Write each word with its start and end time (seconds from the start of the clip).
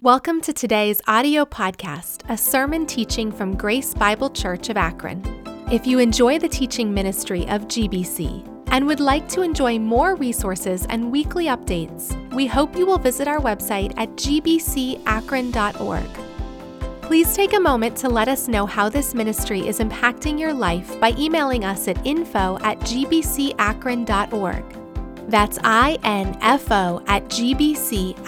Welcome 0.00 0.40
to 0.42 0.52
today's 0.52 1.00
audio 1.08 1.44
podcast, 1.44 2.22
a 2.28 2.36
sermon 2.36 2.86
teaching 2.86 3.32
from 3.32 3.56
Grace 3.56 3.94
Bible 3.94 4.30
Church 4.30 4.68
of 4.68 4.76
Akron. 4.76 5.24
If 5.72 5.88
you 5.88 5.98
enjoy 5.98 6.38
the 6.38 6.48
teaching 6.48 6.94
ministry 6.94 7.48
of 7.48 7.62
GBC 7.62 8.46
and 8.68 8.86
would 8.86 9.00
like 9.00 9.28
to 9.30 9.42
enjoy 9.42 9.80
more 9.80 10.14
resources 10.14 10.86
and 10.88 11.10
weekly 11.10 11.46
updates, 11.46 12.14
we 12.32 12.46
hope 12.46 12.76
you 12.76 12.86
will 12.86 12.98
visit 12.98 13.26
our 13.26 13.40
website 13.40 13.92
at 13.96 14.10
gbcakron.org. 14.10 15.02
Please 17.02 17.34
take 17.34 17.54
a 17.54 17.60
moment 17.60 17.96
to 17.96 18.08
let 18.08 18.28
us 18.28 18.46
know 18.46 18.66
how 18.66 18.88
this 18.88 19.14
ministry 19.14 19.66
is 19.66 19.80
impacting 19.80 20.38
your 20.38 20.54
life 20.54 21.00
by 21.00 21.12
emailing 21.18 21.64
us 21.64 21.88
at 21.88 22.06
info 22.06 22.56
at 22.62 22.78
gbcakron.org. 22.82 24.64
That's 25.28 25.58
I-N-F-O 25.64 27.02
at 27.08 27.24
gbcakron.org. 27.24 28.18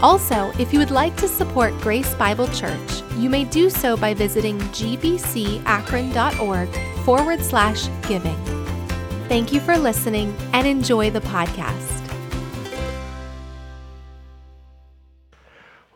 Also, 0.00 0.52
if 0.60 0.72
you 0.72 0.78
would 0.78 0.92
like 0.92 1.16
to 1.16 1.26
support 1.26 1.76
Grace 1.80 2.14
Bible 2.14 2.46
Church, 2.48 3.02
you 3.16 3.28
may 3.28 3.44
do 3.44 3.68
so 3.68 3.96
by 3.96 4.14
visiting 4.14 4.60
gbcakron.org 4.60 6.68
forward 7.04 7.42
slash 7.42 7.88
giving. 8.06 8.36
Thank 9.28 9.52
you 9.52 9.58
for 9.58 9.76
listening 9.76 10.36
and 10.52 10.68
enjoy 10.68 11.10
the 11.10 11.20
podcast. 11.20 11.96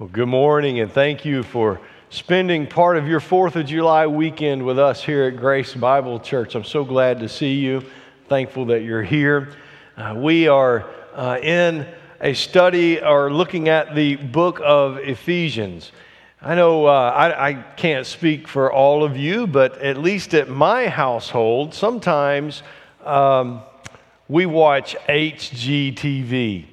Well, 0.00 0.08
good 0.08 0.26
morning, 0.26 0.80
and 0.80 0.90
thank 0.90 1.24
you 1.24 1.44
for 1.44 1.80
spending 2.10 2.66
part 2.66 2.96
of 2.96 3.06
your 3.06 3.20
4th 3.20 3.54
of 3.54 3.66
July 3.66 4.08
weekend 4.08 4.66
with 4.66 4.80
us 4.80 5.04
here 5.04 5.28
at 5.28 5.36
Grace 5.36 5.74
Bible 5.74 6.18
Church. 6.18 6.56
I'm 6.56 6.64
so 6.64 6.84
glad 6.84 7.20
to 7.20 7.28
see 7.28 7.54
you. 7.54 7.84
Thankful 8.28 8.64
that 8.66 8.82
you're 8.82 9.04
here. 9.04 9.52
Uh, 9.96 10.14
we 10.16 10.48
are 10.48 10.90
uh, 11.14 11.38
in 11.40 11.86
a 12.22 12.34
study 12.34 13.02
or 13.02 13.32
looking 13.32 13.68
at 13.68 13.96
the 13.96 14.14
book 14.14 14.60
of 14.62 14.96
Ephesians. 14.98 15.90
I 16.40 16.54
know 16.54 16.86
uh, 16.86 16.90
I, 16.90 17.48
I, 17.48 17.52
can't 17.54 18.06
speak 18.06 18.46
for 18.46 18.72
all 18.72 19.02
of 19.02 19.16
you, 19.16 19.48
but 19.48 19.78
at 19.78 19.96
least 19.96 20.32
at 20.34 20.48
my 20.48 20.86
household, 20.86 21.74
sometimes 21.74 22.62
um, 23.04 23.62
we 24.28 24.46
watch 24.46 24.96
HGTV. 25.08 26.66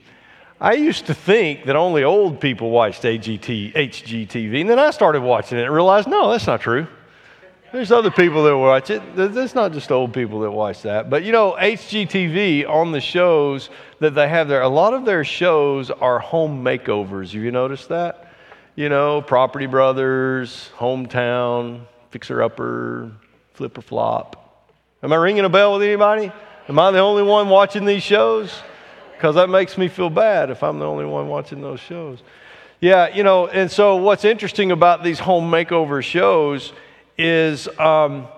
I 0.61 0.73
used 0.73 1.07
to 1.07 1.15
think 1.15 1.65
that 1.65 1.75
only 1.75 2.03
old 2.03 2.39
people 2.39 2.69
watched 2.69 3.02
AGT, 3.03 3.73
HGTV, 3.73 4.61
and 4.61 4.69
then 4.69 4.77
I 4.77 4.91
started 4.91 5.21
watching 5.21 5.57
it 5.57 5.63
and 5.63 5.73
realized, 5.73 6.07
no, 6.07 6.29
that's 6.31 6.45
not 6.45 6.61
true. 6.61 6.87
There's 7.71 7.91
other 7.91 8.11
people 8.11 8.43
that 8.43 8.57
watch 8.57 8.89
it. 8.89 9.01
It's 9.15 9.55
not 9.55 9.73
just 9.73 9.91
old 9.91 10.13
people 10.13 10.39
that 10.41 10.51
watch 10.51 10.81
that. 10.83 11.09
But 11.09 11.23
you 11.23 11.31
know, 11.31 11.55
HGTV 11.59 12.67
on 12.67 12.91
the 12.91 13.01
shows 13.01 13.69
that 13.99 14.15
they 14.15 14.27
have 14.27 14.47
there, 14.47 14.61
a 14.61 14.69
lot 14.69 14.93
of 14.93 15.05
their 15.05 15.23
shows 15.23 15.91
are 15.91 16.19
home 16.19 16.63
makeovers. 16.63 17.33
Have 17.33 17.43
you 17.43 17.51
noticed 17.51 17.89
that? 17.89 18.33
You 18.75 18.89
know, 18.89 19.21
Property 19.21 19.65
Brothers, 19.65 20.71
Hometown, 20.77 21.81
Fixer 22.11 22.41
Upper, 22.41 23.11
Flip 23.53 23.77
or 23.77 23.81
Flop. 23.81 24.67
Am 25.03 25.13
I 25.13 25.17
ringing 25.17 25.45
a 25.45 25.49
bell 25.49 25.73
with 25.73 25.83
anybody? 25.83 26.31
Am 26.67 26.79
I 26.79 26.91
the 26.91 26.99
only 26.99 27.23
one 27.23 27.49
watching 27.49 27.85
these 27.85 28.03
shows? 28.03 28.51
because 29.19 29.35
that 29.35 29.49
makes 29.49 29.77
me 29.77 29.89
feel 29.89 30.09
bad 30.09 30.49
if 30.49 30.63
I'm 30.63 30.79
the 30.79 30.85
only 30.85 31.03
one 31.03 31.27
watching 31.27 31.61
those 31.61 31.81
shows. 31.81 32.23
Yeah, 32.79 33.13
you 33.13 33.23
know, 33.23 33.47
and 33.47 33.69
so 33.69 33.97
what's 33.97 34.23
interesting 34.23 34.71
about 34.71 35.03
these 35.03 35.19
home 35.19 35.51
makeover 35.51 36.01
shows 36.01 36.71
is 37.19 37.67
um, 37.77 38.29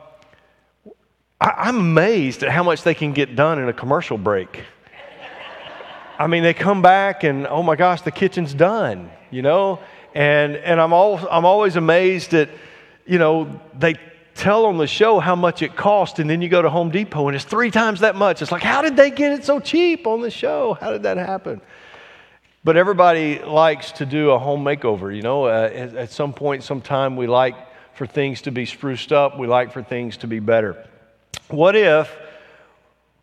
I, 1.40 1.70
am 1.70 1.78
amazed 1.78 2.42
at 2.42 2.50
how 2.50 2.64
much 2.64 2.82
they 2.82 2.96
can 2.96 3.14
get 3.14 3.36
done 3.36 3.60
in 3.60 3.70
a 3.70 3.74
commercial 3.74 4.18
break. 4.18 4.64
I 6.18 6.28
mean, 6.28 6.44
they 6.44 6.54
come 6.54 6.82
back 6.82 7.24
and 7.24 7.48
oh 7.48 7.64
my 7.64 7.76
gosh, 7.76 8.02
the 8.02 8.12
kitchen's 8.12 8.54
done, 8.54 9.12
you 9.30 9.44
know, 9.44 9.80
and 10.14 10.56
and 10.56 10.82
I'm 10.82 10.94
all 10.94 11.20
I'm 11.30 11.46
always 11.46 11.76
amazed 11.76 12.34
at, 12.34 12.50
you 13.06 13.20
know, 13.20 13.62
they 13.78 13.96
tell 14.34 14.66
on 14.66 14.78
the 14.78 14.88
show 14.88 15.20
how 15.20 15.36
much 15.36 15.62
it 15.62 15.76
cost, 15.76 16.18
and 16.18 16.28
then 16.28 16.42
you 16.42 16.50
go 16.50 16.62
to 16.62 16.70
Home 16.70 16.90
Depot 16.90 17.28
and 17.28 17.36
it's 17.36 17.46
three 17.46 17.70
times 17.70 18.00
that 18.00 18.16
much. 18.16 18.42
It's 18.42 18.52
like, 18.52 18.64
how 18.64 18.82
did 18.82 18.96
they 18.96 19.12
get 19.12 19.32
it 19.32 19.46
so 19.46 19.60
cheap 19.60 20.08
on 20.08 20.22
the 20.22 20.32
show? 20.32 20.74
How 20.74 20.92
did 20.92 21.04
that 21.04 21.18
happen? 21.18 21.62
But 22.64 22.78
everybody 22.78 23.40
likes 23.40 23.92
to 23.94 24.06
do 24.06 24.32
a 24.32 24.40
home 24.40 24.64
makeover. 24.64 25.16
You 25.16 25.22
know, 25.22 25.46
uh, 25.46 25.70
at, 25.72 25.96
at 25.96 26.12
some 26.12 26.34
point, 26.34 26.64
sometime, 26.64 27.16
we 27.16 27.28
like 27.28 27.56
for 27.96 28.06
things 28.06 28.42
to 28.44 28.52
be 28.52 28.66
spruced 28.66 29.12
up. 29.12 29.38
We 29.38 29.48
like 29.48 29.72
for 29.72 29.84
things 29.84 30.18
to 30.18 30.28
be 30.28 30.40
better. 30.40 30.88
What 31.50 31.76
if, 31.76 32.12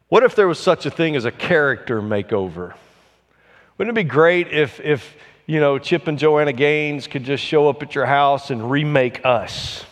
what 0.09 0.23
if 0.23 0.35
there 0.35 0.49
was 0.49 0.59
such 0.59 0.87
a 0.87 0.91
thing 0.91 1.17
as 1.17 1.25
a 1.25 1.33
character 1.33 2.01
makeover? 2.01 2.75
Wouldn't 3.77 3.97
it 3.97 4.01
be 4.01 4.09
great 4.09 4.49
if, 4.49 4.81
if 4.81 5.15
you 5.47 5.61
know, 5.61 5.79
Chip 5.79 6.09
and 6.09 6.19
Joanna 6.19 6.53
Gaines 6.53 7.07
could 7.07 7.25
just 7.25 7.43
show 7.43 7.69
up 7.69 7.83
at 7.83 7.95
your 7.95 8.07
house 8.07 8.51
and 8.51 8.71
remake 8.71 9.25
us? 9.25 9.85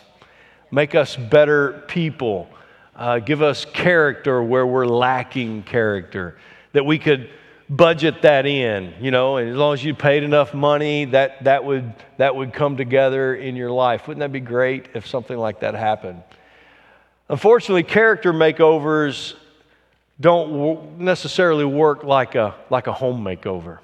make 0.71 0.95
us 0.95 1.17
better 1.17 1.85
people, 1.89 2.49
uh, 2.95 3.19
give 3.19 3.43
us 3.43 3.65
character 3.65 4.43
where 4.43 4.67
we're 4.67 4.87
lacking 4.87 5.63
character, 5.63 6.37
that 6.73 6.85
we 6.85 6.99
could 6.99 7.31
budget 7.69 8.23
that 8.23 8.47
in, 8.47 8.95
you 9.01 9.11
know, 9.11 9.39
and 9.39 9.51
as 9.51 9.57
long 9.57 9.75
as 9.75 9.85
you 9.85 9.95
paid 9.95 10.23
enough 10.23 10.55
money, 10.55 11.07
that, 11.07 11.43
that, 11.45 11.65
would, 11.65 11.93
that 12.17 12.37
would 12.37 12.53
come 12.53 12.77
together 12.77 13.35
in 13.35 13.57
your 13.57 13.71
life. 13.71 14.07
Wouldn't 14.07 14.21
that 14.21 14.33
be 14.33 14.41
great 14.41 14.89
if 14.95 15.07
something 15.07 15.37
like 15.37 15.61
that 15.61 15.75
happened? 15.75 16.23
Unfortunately, 17.29 17.83
character 17.83 18.33
makeovers 18.33 19.35
don't 20.21 21.01
necessarily 21.01 21.65
work 21.65 22.05
like 22.05 22.37
a, 22.37 22.55
like 22.71 22.87
a 22.87 22.93
home 22.93 23.25
makeover. 23.25 23.79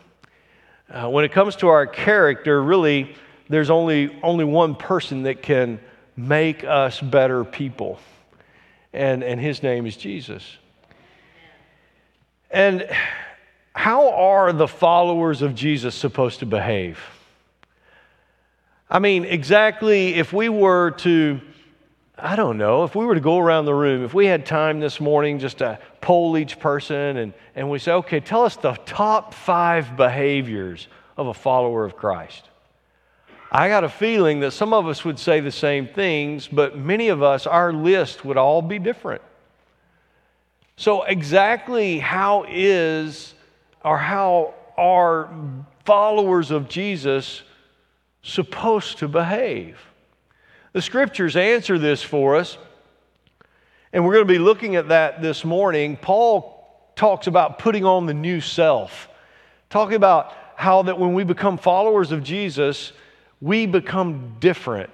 Uh, 0.89 1.09
when 1.09 1.25
it 1.25 1.33
comes 1.33 1.57
to 1.57 1.69
our 1.69 1.87
character, 1.87 2.63
really, 2.63 3.17
there's 3.49 3.71
only, 3.71 4.17
only 4.23 4.45
one 4.45 4.75
person 4.77 5.25
that 5.25 5.43
can 5.43 5.81
make 6.17 6.63
us 6.63 7.01
better 7.01 7.45
people. 7.45 7.99
And, 8.93 9.25
and 9.25 9.41
his 9.41 9.63
name 9.63 9.87
is 9.87 9.97
Jesus. 9.97 10.45
And 12.51 12.87
how 13.75 14.11
are 14.11 14.53
the 14.53 14.69
followers 14.69 15.43
of 15.43 15.55
Jesus 15.55 15.95
supposed 15.95 16.41
to 16.41 16.47
behave? 16.47 16.99
I 18.91 18.99
mean, 18.99 19.25
exactly 19.25 20.15
if 20.15 20.33
we 20.33 20.51
were 20.51 20.91
to, 20.99 21.41
I 22.19 22.37
don't 22.37 22.59
know, 22.59 22.85
if 22.85 22.95
we 22.95 23.07
were 23.07 23.15
to 23.15 23.21
go 23.21 23.39
around 23.39 23.65
the 23.65 23.75
room, 23.75 24.05
if 24.05 24.13
we 24.13 24.27
had 24.27 24.45
time 24.45 24.81
this 24.81 25.01
morning 25.01 25.39
just 25.39 25.59
to 25.59 25.79
poll 26.03 26.37
each 26.37 26.59
person 26.59 27.17
and, 27.17 27.33
and 27.55 27.71
we 27.71 27.79
say, 27.79 27.93
okay, 27.93 28.21
tell 28.21 28.45
us 28.45 28.57
the 28.57 28.75
top 28.85 29.33
five 29.33 29.97
behaviors 29.97 30.89
of 31.17 31.29
a 31.29 31.35
follower 31.35 31.85
of 31.85 31.97
Christ. 31.97 32.51
I 33.51 33.69
got 33.69 33.85
a 33.85 33.89
feeling 33.89 34.41
that 34.41 34.53
some 34.53 34.73
of 34.73 34.87
us 34.87 35.05
would 35.05 35.19
say 35.19 35.41
the 35.41 35.53
same 35.53 35.87
things, 35.87 36.49
but 36.49 36.77
many 36.77 37.09
of 37.09 37.23
us, 37.23 37.47
our 37.47 37.73
list 37.73 38.25
would 38.25 38.37
all 38.37 38.63
be 38.63 38.79
different. 38.79 39.23
So, 40.77 41.03
exactly 41.03 41.99
how 41.99 42.47
is 42.49 43.35
or 43.85 43.99
how 43.99 44.55
are 44.77 45.31
followers 45.85 46.51
of 46.51 46.69
Jesus 46.69 47.43
supposed 48.23 48.99
to 48.99 49.09
behave? 49.09 49.79
The 50.73 50.83
scriptures 50.83 51.37
answer 51.37 51.79
this 51.79 52.03
for 52.03 52.37
us, 52.37 52.57
and 53.93 54.05
we're 54.05 54.15
going 54.15 54.27
to 54.27 54.33
be 54.33 54.39
looking 54.39 54.77
at 54.77 54.89
that 54.89 55.21
this 55.21 55.45
morning. 55.45 55.97
Paul 55.97 56.93
talks 56.97 57.27
about 57.27 57.59
putting 57.59 57.85
on 57.85 58.07
the 58.07 58.15
new 58.15 58.41
self, 58.41 59.09
talking 59.69 59.97
about 59.97 60.33
how 60.57 60.83
that 60.83 60.99
when 60.99 61.15
we 61.15 61.25
become 61.25 61.59
followers 61.59 62.13
of 62.13 62.23
Jesus, 62.23 62.93
we 63.41 63.67
become 63.67 64.37
different. 64.41 64.93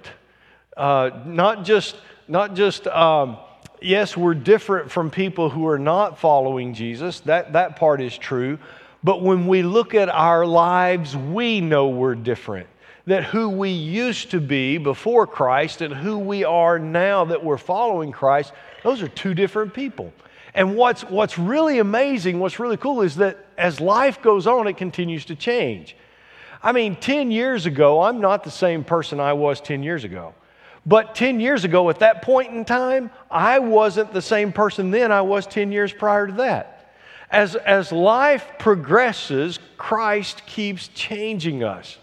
Uh, 0.75 1.11
not 1.25 1.63
just, 1.63 1.95
not 2.27 2.55
just 2.55 2.87
um, 2.87 3.37
yes, 3.81 4.17
we're 4.17 4.33
different 4.33 4.91
from 4.91 5.09
people 5.09 5.49
who 5.49 5.67
are 5.67 5.79
not 5.79 6.19
following 6.19 6.73
Jesus. 6.73 7.19
That, 7.21 7.53
that 7.53 7.75
part 7.75 8.01
is 8.01 8.17
true. 8.17 8.59
But 9.03 9.21
when 9.21 9.47
we 9.47 9.63
look 9.63 9.93
at 9.93 10.09
our 10.09 10.45
lives, 10.45 11.15
we 11.15 11.61
know 11.61 11.89
we're 11.89 12.15
different. 12.15 12.67
That 13.05 13.23
who 13.23 13.49
we 13.49 13.69
used 13.69 14.31
to 14.31 14.41
be 14.41 14.77
before 14.77 15.25
Christ 15.25 15.81
and 15.81 15.93
who 15.93 16.19
we 16.19 16.43
are 16.43 16.77
now 16.77 17.25
that 17.25 17.43
we're 17.43 17.57
following 17.57 18.11
Christ, 18.11 18.53
those 18.83 19.01
are 19.01 19.07
two 19.07 19.33
different 19.33 19.73
people. 19.73 20.13
And 20.53 20.75
what's, 20.75 21.03
what's 21.03 21.37
really 21.37 21.79
amazing, 21.79 22.39
what's 22.39 22.59
really 22.59 22.77
cool 22.77 23.01
is 23.01 23.15
that 23.15 23.37
as 23.57 23.79
life 23.79 24.21
goes 24.21 24.47
on, 24.47 24.67
it 24.67 24.77
continues 24.77 25.25
to 25.25 25.35
change. 25.35 25.95
I 26.61 26.71
mean, 26.71 26.95
10 26.97 27.31
years 27.31 27.65
ago, 27.65 28.01
I'm 28.01 28.19
not 28.19 28.43
the 28.43 28.51
same 28.51 28.83
person 28.83 29.19
I 29.19 29.33
was 29.33 29.61
10 29.61 29.81
years 29.81 30.03
ago. 30.03 30.33
But 30.85 31.15
10 31.15 31.39
years 31.39 31.63
ago, 31.63 31.89
at 31.89 31.99
that 31.99 32.21
point 32.21 32.53
in 32.53 32.65
time, 32.65 33.11
I 33.29 33.59
wasn't 33.59 34.11
the 34.11 34.21
same 34.21 34.51
person 34.51 34.91
then 34.91 35.11
I 35.11 35.21
was 35.21 35.45
10 35.47 35.71
years 35.71 35.93
prior 35.93 36.27
to 36.27 36.33
that. 36.33 36.78
As, 37.31 37.55
as 37.55 37.91
life 37.91 38.45
progresses, 38.57 39.59
Christ 39.77 40.45
keeps 40.45 40.87
changing 40.89 41.63
us. 41.63 41.97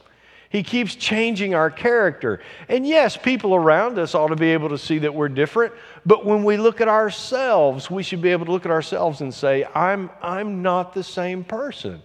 He 0.49 0.62
keeps 0.62 0.94
changing 0.94 1.55
our 1.55 1.70
character. 1.70 2.40
And 2.69 2.87
yes, 2.87 3.17
people 3.17 3.55
around 3.55 3.99
us 3.99 4.14
ought 4.14 4.28
to 4.28 4.37
be 4.37 4.52
able 4.52 4.69
to 4.69 4.78
see 4.78 4.99
that 4.99 5.12
we're 5.12 5.28
different. 5.28 5.75
But 6.06 6.25
when 6.25 6.44
we 6.44 6.56
look 6.56 6.81
at 6.81 6.88
ourselves, 6.88 7.90
we 7.90 8.02
should 8.02 8.23
be 8.23 8.31
able 8.31 8.46
to 8.46 8.52
look 8.52 8.64
at 8.64 8.70
ourselves 8.70 9.20
and 9.20 9.34
say, 9.34 9.67
I'm, 9.75 10.08
I'm 10.23 10.62
not 10.62 10.94
the 10.94 11.02
same 11.02 11.43
person. 11.43 12.00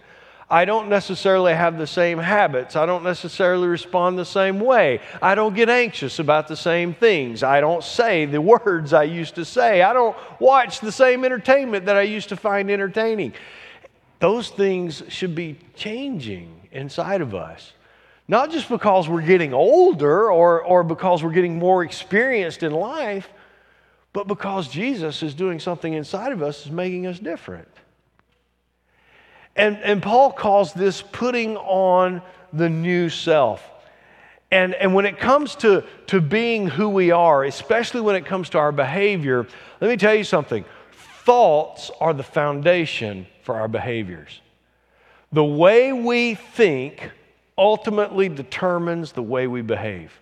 I 0.52 0.66
don't 0.66 0.90
necessarily 0.90 1.54
have 1.54 1.78
the 1.78 1.86
same 1.86 2.18
habits. 2.18 2.76
I 2.76 2.84
don't 2.84 3.04
necessarily 3.04 3.66
respond 3.66 4.18
the 4.18 4.26
same 4.26 4.60
way. 4.60 5.00
I 5.22 5.34
don't 5.34 5.54
get 5.54 5.70
anxious 5.70 6.18
about 6.18 6.46
the 6.46 6.58
same 6.58 6.92
things. 6.92 7.42
I 7.42 7.62
don't 7.62 7.82
say 7.82 8.26
the 8.26 8.40
words 8.42 8.92
I 8.92 9.04
used 9.04 9.36
to 9.36 9.46
say. 9.46 9.80
I 9.80 9.94
don't 9.94 10.14
watch 10.38 10.80
the 10.80 10.92
same 10.92 11.24
entertainment 11.24 11.86
that 11.86 11.96
I 11.96 12.02
used 12.02 12.28
to 12.28 12.36
find 12.36 12.70
entertaining. 12.70 13.32
Those 14.18 14.50
things 14.50 15.02
should 15.08 15.34
be 15.34 15.56
changing 15.74 16.68
inside 16.70 17.22
of 17.22 17.34
us. 17.34 17.72
Not 18.28 18.50
just 18.50 18.68
because 18.68 19.08
we're 19.08 19.22
getting 19.22 19.54
older 19.54 20.30
or, 20.30 20.62
or 20.62 20.84
because 20.84 21.22
we're 21.24 21.32
getting 21.32 21.58
more 21.58 21.82
experienced 21.82 22.62
in 22.62 22.72
life, 22.72 23.26
but 24.12 24.28
because 24.28 24.68
Jesus 24.68 25.22
is 25.22 25.32
doing 25.32 25.58
something 25.58 25.94
inside 25.94 26.32
of 26.32 26.42
us 26.42 26.66
is 26.66 26.70
making 26.70 27.06
us 27.06 27.18
different. 27.18 27.68
And, 29.56 29.76
and 29.78 30.02
Paul 30.02 30.32
calls 30.32 30.72
this 30.72 31.02
putting 31.02 31.56
on 31.56 32.22
the 32.52 32.68
new 32.68 33.08
self. 33.08 33.62
And, 34.50 34.74
and 34.74 34.94
when 34.94 35.06
it 35.06 35.18
comes 35.18 35.54
to, 35.56 35.84
to 36.08 36.20
being 36.20 36.66
who 36.66 36.88
we 36.88 37.10
are, 37.10 37.44
especially 37.44 38.02
when 38.02 38.16
it 38.16 38.26
comes 38.26 38.50
to 38.50 38.58
our 38.58 38.72
behavior, 38.72 39.46
let 39.80 39.90
me 39.90 39.96
tell 39.96 40.14
you 40.14 40.24
something. 40.24 40.64
Thoughts 41.24 41.90
are 42.00 42.12
the 42.12 42.22
foundation 42.22 43.26
for 43.42 43.54
our 43.54 43.68
behaviors. 43.68 44.40
The 45.32 45.44
way 45.44 45.92
we 45.92 46.34
think 46.34 47.10
ultimately 47.56 48.28
determines 48.28 49.12
the 49.12 49.22
way 49.22 49.46
we 49.46 49.62
behave. 49.62 50.12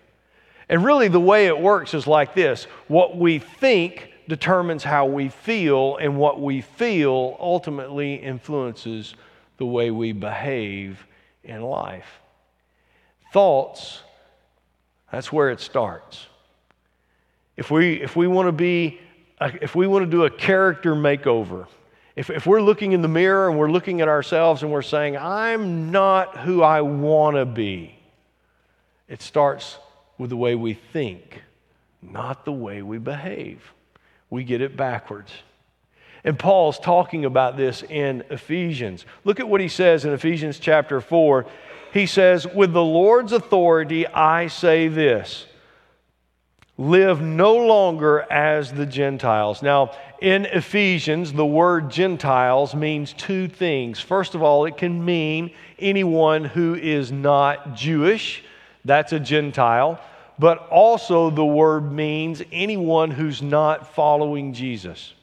And 0.69 0.85
really, 0.85 1.09
the 1.09 1.19
way 1.19 1.47
it 1.47 1.59
works 1.59 1.93
is 1.93 2.07
like 2.07 2.33
this 2.33 2.63
what 2.87 3.17
we 3.17 3.39
think 3.39 4.10
determines 4.31 4.81
how 4.81 5.05
we 5.07 5.27
feel, 5.27 5.97
and 5.97 6.17
what 6.17 6.39
we 6.39 6.61
feel 6.61 7.35
ultimately 7.37 8.15
influences 8.15 9.13
the 9.57 9.65
way 9.65 9.91
we 9.91 10.13
behave 10.13 11.05
in 11.43 11.61
life. 11.61 12.21
Thoughts, 13.33 13.99
that's 15.11 15.33
where 15.33 15.49
it 15.49 15.59
starts. 15.59 16.27
If 17.57 17.69
we, 17.69 18.01
if 18.01 18.15
we 18.15 18.25
want 18.25 18.47
to 18.47 18.53
be, 18.53 19.01
if 19.41 19.75
we 19.75 19.85
want 19.85 20.05
to 20.05 20.09
do 20.09 20.23
a 20.23 20.29
character 20.29 20.95
makeover, 20.95 21.67
if, 22.15 22.29
if 22.29 22.47
we're 22.47 22.61
looking 22.61 22.93
in 22.93 23.01
the 23.01 23.09
mirror 23.09 23.49
and 23.49 23.59
we're 23.59 23.69
looking 23.69 23.99
at 23.99 24.07
ourselves 24.07 24.63
and 24.63 24.71
we're 24.71 24.81
saying, 24.81 25.17
I'm 25.17 25.91
not 25.91 26.37
who 26.37 26.63
I 26.63 26.79
want 26.79 27.35
to 27.35 27.45
be, 27.45 27.99
it 29.09 29.21
starts 29.21 29.77
with 30.17 30.29
the 30.29 30.37
way 30.37 30.55
we 30.55 30.73
think, 30.73 31.43
not 32.01 32.45
the 32.45 32.53
way 32.53 32.81
we 32.81 32.97
behave 32.97 33.73
we 34.31 34.43
get 34.43 34.61
it 34.61 34.75
backwards. 34.75 35.31
And 36.23 36.39
Paul's 36.39 36.79
talking 36.79 37.25
about 37.25 37.57
this 37.57 37.83
in 37.83 38.23
Ephesians. 38.31 39.05
Look 39.23 39.39
at 39.39 39.47
what 39.47 39.61
he 39.61 39.67
says 39.67 40.05
in 40.05 40.13
Ephesians 40.13 40.57
chapter 40.57 41.01
4. 41.01 41.45
He 41.93 42.05
says, 42.05 42.47
With 42.47 42.73
the 42.73 42.83
Lord's 42.83 43.33
authority, 43.33 44.07
I 44.07 44.47
say 44.47 44.87
this 44.87 45.45
live 46.77 47.21
no 47.21 47.57
longer 47.57 48.25
as 48.31 48.71
the 48.71 48.85
Gentiles. 48.85 49.61
Now, 49.61 49.91
in 50.19 50.45
Ephesians, 50.45 51.33
the 51.33 51.45
word 51.45 51.91
Gentiles 51.91 52.73
means 52.73 53.13
two 53.13 53.47
things. 53.47 53.99
First 53.99 54.33
of 54.33 54.41
all, 54.41 54.65
it 54.65 54.77
can 54.77 55.03
mean 55.03 55.51
anyone 55.77 56.43
who 56.43 56.73
is 56.75 57.11
not 57.11 57.75
Jewish, 57.75 58.43
that's 58.85 59.13
a 59.13 59.19
Gentile 59.19 59.99
but 60.41 60.67
also 60.69 61.29
the 61.29 61.45
word 61.45 61.91
means 61.91 62.41
anyone 62.51 63.11
who's 63.11 63.43
not 63.43 63.93
following 63.93 64.53
Jesus. 64.53 65.13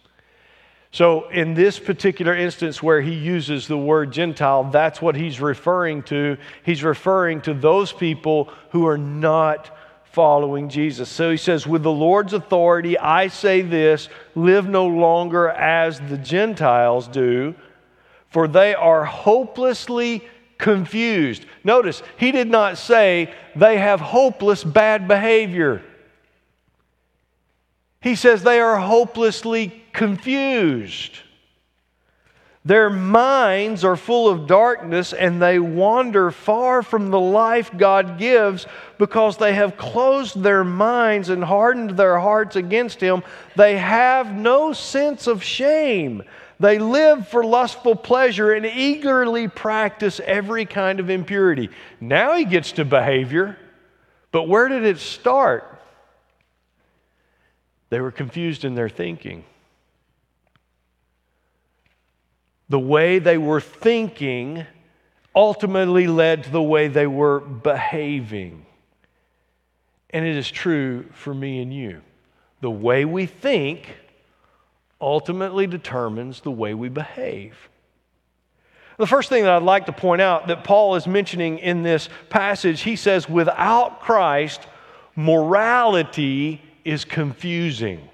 So, 0.92 1.28
in 1.30 1.54
this 1.54 1.76
particular 1.80 2.36
instance 2.36 2.80
where 2.80 3.00
he 3.00 3.14
uses 3.14 3.66
the 3.66 3.76
word 3.76 4.12
Gentile, 4.12 4.70
that's 4.70 5.02
what 5.02 5.16
he's 5.16 5.40
referring 5.40 6.04
to. 6.04 6.36
He's 6.62 6.84
referring 6.84 7.40
to 7.42 7.52
those 7.52 7.92
people 7.92 8.48
who 8.70 8.86
are 8.86 8.96
not 8.96 9.76
following 10.04 10.68
Jesus. 10.68 11.08
So 11.08 11.32
he 11.32 11.36
says, 11.36 11.66
With 11.66 11.82
the 11.82 11.90
Lord's 11.90 12.32
authority, 12.32 12.96
I 12.96 13.26
say 13.26 13.60
this 13.60 14.08
live 14.36 14.68
no 14.68 14.86
longer 14.86 15.48
as 15.48 15.98
the 15.98 16.16
Gentiles 16.16 17.08
do, 17.08 17.56
for 18.28 18.46
they 18.46 18.72
are 18.72 19.04
hopelessly 19.04 20.22
confused. 20.58 21.46
Notice, 21.64 22.02
he 22.19 22.32
did 22.32 22.50
not 22.50 22.78
say 22.78 23.32
they 23.56 23.78
have 23.78 24.00
hopeless 24.00 24.64
bad 24.64 25.08
behavior. 25.08 25.82
He 28.00 28.14
says 28.14 28.43
they 28.43 28.60
are 28.60 28.78
hopelessly 28.78 29.84
confused. 29.93 31.19
Their 32.64 32.90
minds 32.90 33.82
are 33.82 33.96
full 33.96 34.28
of 34.28 34.46
darkness 34.46 35.14
and 35.14 35.40
they 35.40 35.58
wander 35.58 36.31
far 36.31 36.82
from 36.82 37.11
the 37.11 37.19
life 37.19 37.70
God 37.76 38.19
gives 38.19 38.66
because 38.99 39.38
they 39.38 39.54
have 39.54 39.78
closed 39.78 40.43
their 40.43 40.64
minds 40.64 41.31
and 41.31 41.43
hardened 41.43 41.96
their 41.96 42.19
hearts 42.19 42.56
against 42.56 43.00
Him. 43.00 43.22
They 43.56 43.78
have 43.78 44.34
no 44.34 44.75
sense 44.75 45.26
of 45.26 45.43
shame. 45.43 46.22
They 46.60 46.78
live 46.78 47.28
for 47.28 47.44
lustful 47.44 47.94
pleasure 47.94 48.52
and 48.52 48.66
eagerly 48.66 49.46
practice 49.46 50.20
every 50.25 50.64
kind 50.64 50.99
of 50.99 51.08
impurity. 51.08 51.70
Now 52.00 52.34
he 52.34 52.44
gets 52.44 52.72
to 52.72 52.84
behavior, 52.84 53.56
but 54.32 54.49
where 54.49 54.69
did 54.69 54.84
it 54.84 54.99
start? 54.99 55.81
They 57.90 58.00
were 58.00 58.10
confused 58.10 58.64
in 58.64 58.75
their 58.75 58.88
thinking. 58.88 59.44
The 62.69 62.78
way 62.78 63.19
they 63.19 63.38
were 63.38 63.61
thinking 63.61 64.66
ultimately 65.34 66.06
led 66.06 66.44
to 66.44 66.50
the 66.50 66.62
way 66.62 66.88
they 66.88 67.06
were 67.06 67.40
behaving. 67.40 68.66
And 70.11 70.26
it 70.26 70.37
is 70.37 70.50
true 70.50 71.04
for 71.12 71.32
me 71.32 71.61
and 71.61 71.72
you. 71.72 72.02
The 72.61 72.70
way 72.70 73.04
we 73.04 73.26
think 73.26 73.94
ultimately 75.00 75.66
determines 75.66 76.40
the 76.40 76.50
way 76.50 76.74
we 76.74 76.88
behave. 76.88 77.56
The 78.98 79.06
first 79.06 79.28
thing 79.28 79.44
that 79.44 79.52
I'd 79.52 79.62
like 79.62 79.86
to 79.86 79.92
point 79.92 80.20
out 80.20 80.48
that 80.48 80.64
Paul 80.64 80.96
is 80.96 81.06
mentioning 81.06 81.58
in 81.60 81.84
this 81.84 82.08
passage, 82.30 82.80
he 82.80 82.96
says, 82.96 83.28
without 83.28 84.00
Christ, 84.00 84.60
morality 85.14 86.60
is 86.84 87.04
confusing. 87.04 88.08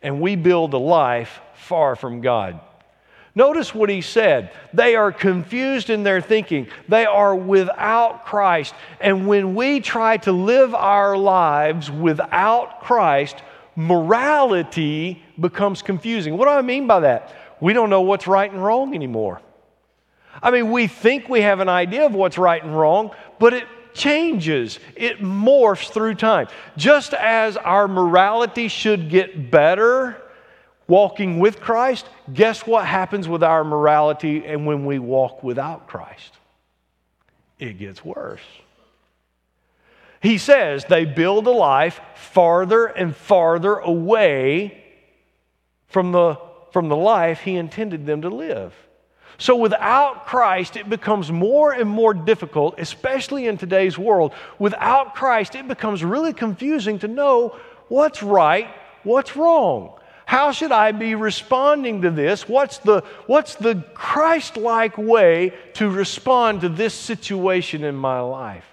And 0.00 0.20
we 0.20 0.36
build 0.36 0.72
a 0.74 0.78
life 0.78 1.40
far 1.54 1.96
from 1.96 2.20
God. 2.20 2.60
Notice 3.34 3.74
what 3.74 3.88
he 3.88 4.02
said. 4.02 4.52
They 4.74 4.94
are 4.94 5.10
confused 5.10 5.90
in 5.90 6.02
their 6.02 6.20
thinking. 6.20 6.68
They 6.88 7.06
are 7.06 7.34
without 7.34 8.26
Christ. 8.26 8.74
And 9.00 9.26
when 9.26 9.54
we 9.54 9.80
try 9.80 10.18
to 10.18 10.32
live 10.32 10.74
our 10.74 11.16
lives 11.16 11.90
without 11.90 12.82
Christ, 12.82 13.36
morality 13.76 15.22
becomes 15.38 15.82
confusing. 15.82 16.36
What 16.36 16.46
do 16.46 16.50
I 16.50 16.62
mean 16.62 16.86
by 16.86 17.00
that? 17.00 17.34
We 17.60 17.72
don't 17.72 17.90
know 17.90 18.02
what's 18.02 18.26
right 18.26 18.50
and 18.50 18.62
wrong 18.62 18.94
anymore. 18.94 19.40
I 20.42 20.50
mean, 20.50 20.70
we 20.70 20.86
think 20.86 21.28
we 21.28 21.42
have 21.42 21.60
an 21.60 21.68
idea 21.68 22.06
of 22.06 22.14
what's 22.14 22.38
right 22.38 22.62
and 22.62 22.76
wrong, 22.76 23.10
but 23.38 23.52
it 23.52 23.66
changes, 23.94 24.78
it 24.96 25.18
morphs 25.20 25.90
through 25.92 26.14
time. 26.14 26.48
Just 26.76 27.14
as 27.14 27.56
our 27.56 27.86
morality 27.86 28.68
should 28.68 29.10
get 29.10 29.50
better 29.50 30.16
walking 30.88 31.38
with 31.38 31.60
Christ, 31.60 32.06
guess 32.32 32.66
what 32.66 32.86
happens 32.86 33.28
with 33.28 33.42
our 33.42 33.64
morality 33.64 34.44
and 34.46 34.66
when 34.66 34.84
we 34.84 34.98
walk 34.98 35.42
without 35.42 35.86
Christ? 35.86 36.34
It 37.58 37.78
gets 37.78 38.04
worse. 38.04 38.40
He 40.22 40.38
says 40.38 40.84
they 40.84 41.04
build 41.04 41.48
a 41.48 41.50
life 41.50 42.00
farther 42.14 42.86
and 42.86 43.14
farther 43.14 43.74
away 43.74 44.82
from 45.88 46.12
the, 46.12 46.38
from 46.70 46.88
the 46.88 46.96
life 46.96 47.40
He 47.40 47.56
intended 47.56 48.06
them 48.06 48.22
to 48.22 48.28
live. 48.28 48.72
So, 49.38 49.56
without 49.56 50.26
Christ, 50.26 50.76
it 50.76 50.88
becomes 50.88 51.32
more 51.32 51.72
and 51.72 51.90
more 51.90 52.14
difficult, 52.14 52.76
especially 52.78 53.46
in 53.46 53.58
today's 53.58 53.98
world. 53.98 54.32
Without 54.60 55.16
Christ, 55.16 55.56
it 55.56 55.66
becomes 55.66 56.04
really 56.04 56.32
confusing 56.32 57.00
to 57.00 57.08
know 57.08 57.56
what's 57.88 58.22
right, 58.22 58.68
what's 59.02 59.34
wrong. 59.34 59.98
How 60.26 60.52
should 60.52 60.70
I 60.70 60.92
be 60.92 61.16
responding 61.16 62.02
to 62.02 62.10
this? 62.10 62.48
What's 62.48 62.78
the, 62.78 63.02
what's 63.26 63.56
the 63.56 63.84
Christ 63.94 64.56
like 64.56 64.96
way 64.96 65.52
to 65.74 65.90
respond 65.90 66.60
to 66.60 66.68
this 66.68 66.94
situation 66.94 67.82
in 67.82 67.96
my 67.96 68.20
life? 68.20 68.71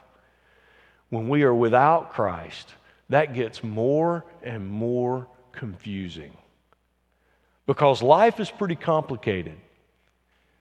When 1.10 1.30
we 1.30 1.44
are 1.44 1.54
without 1.54 2.14
Christ, 2.14 2.74
that 3.10 3.34
gets 3.34 3.64
more 3.64 4.26
and 4.44 4.68
more 4.68 5.28
confusing. 5.52 6.36
Because 7.66 8.02
life 8.02 8.40
is 8.40 8.50
pretty 8.50 8.76
complicated. 8.76 9.58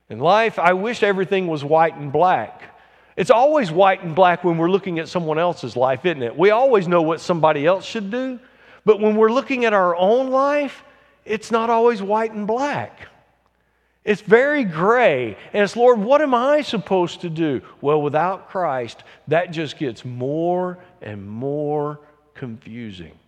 In 0.09 0.19
life, 0.19 0.59
I 0.59 0.73
wish 0.73 1.02
everything 1.02 1.47
was 1.47 1.64
white 1.64 1.97
and 1.97 2.12
black. 2.12 2.75
It's 3.17 3.31
always 3.31 3.71
white 3.71 4.02
and 4.02 4.14
black 4.14 4.45
when 4.45 4.59
we're 4.59 4.71
looking 4.71 4.99
at 4.99 5.09
someone 5.09 5.38
else's 5.38 5.76
life, 5.76 6.07
isn't 6.07 6.23
it? 6.23 6.37
We 6.37 6.50
always 6.50 6.87
know 6.87 7.02
what 7.02 7.21
somebody 7.21 7.67
else 7.67 7.85
should 7.85 8.11
do. 8.11 8.38
But 8.85 9.00
when 9.00 9.17
we're 9.17 9.33
looking 9.33 9.64
at 9.64 9.73
our 9.73 9.95
own 9.97 10.28
life, 10.28 10.83
it's 11.25 11.50
not 11.50 11.69
always 11.69 12.00
white 12.00 12.33
and 12.33 12.47
black. 12.47 13.09
It's 14.05 14.23
very 14.23 14.64
gray. 14.64 15.37
And 15.52 15.62
it's, 15.62 15.76
Lord, 15.76 15.99
what 15.99 16.23
am 16.23 16.35
I 16.35 16.62
supposed 16.62 17.21
to 17.23 17.31
do? 17.31 17.61
Well, 17.81 18.00
without 18.00 18.49
Christ, 18.49 19.02
that 19.28 19.50
just 19.50 19.78
gets 19.78 20.05
more 20.05 20.78
and 21.02 21.28
more 21.28 22.00
confusing 22.35 23.19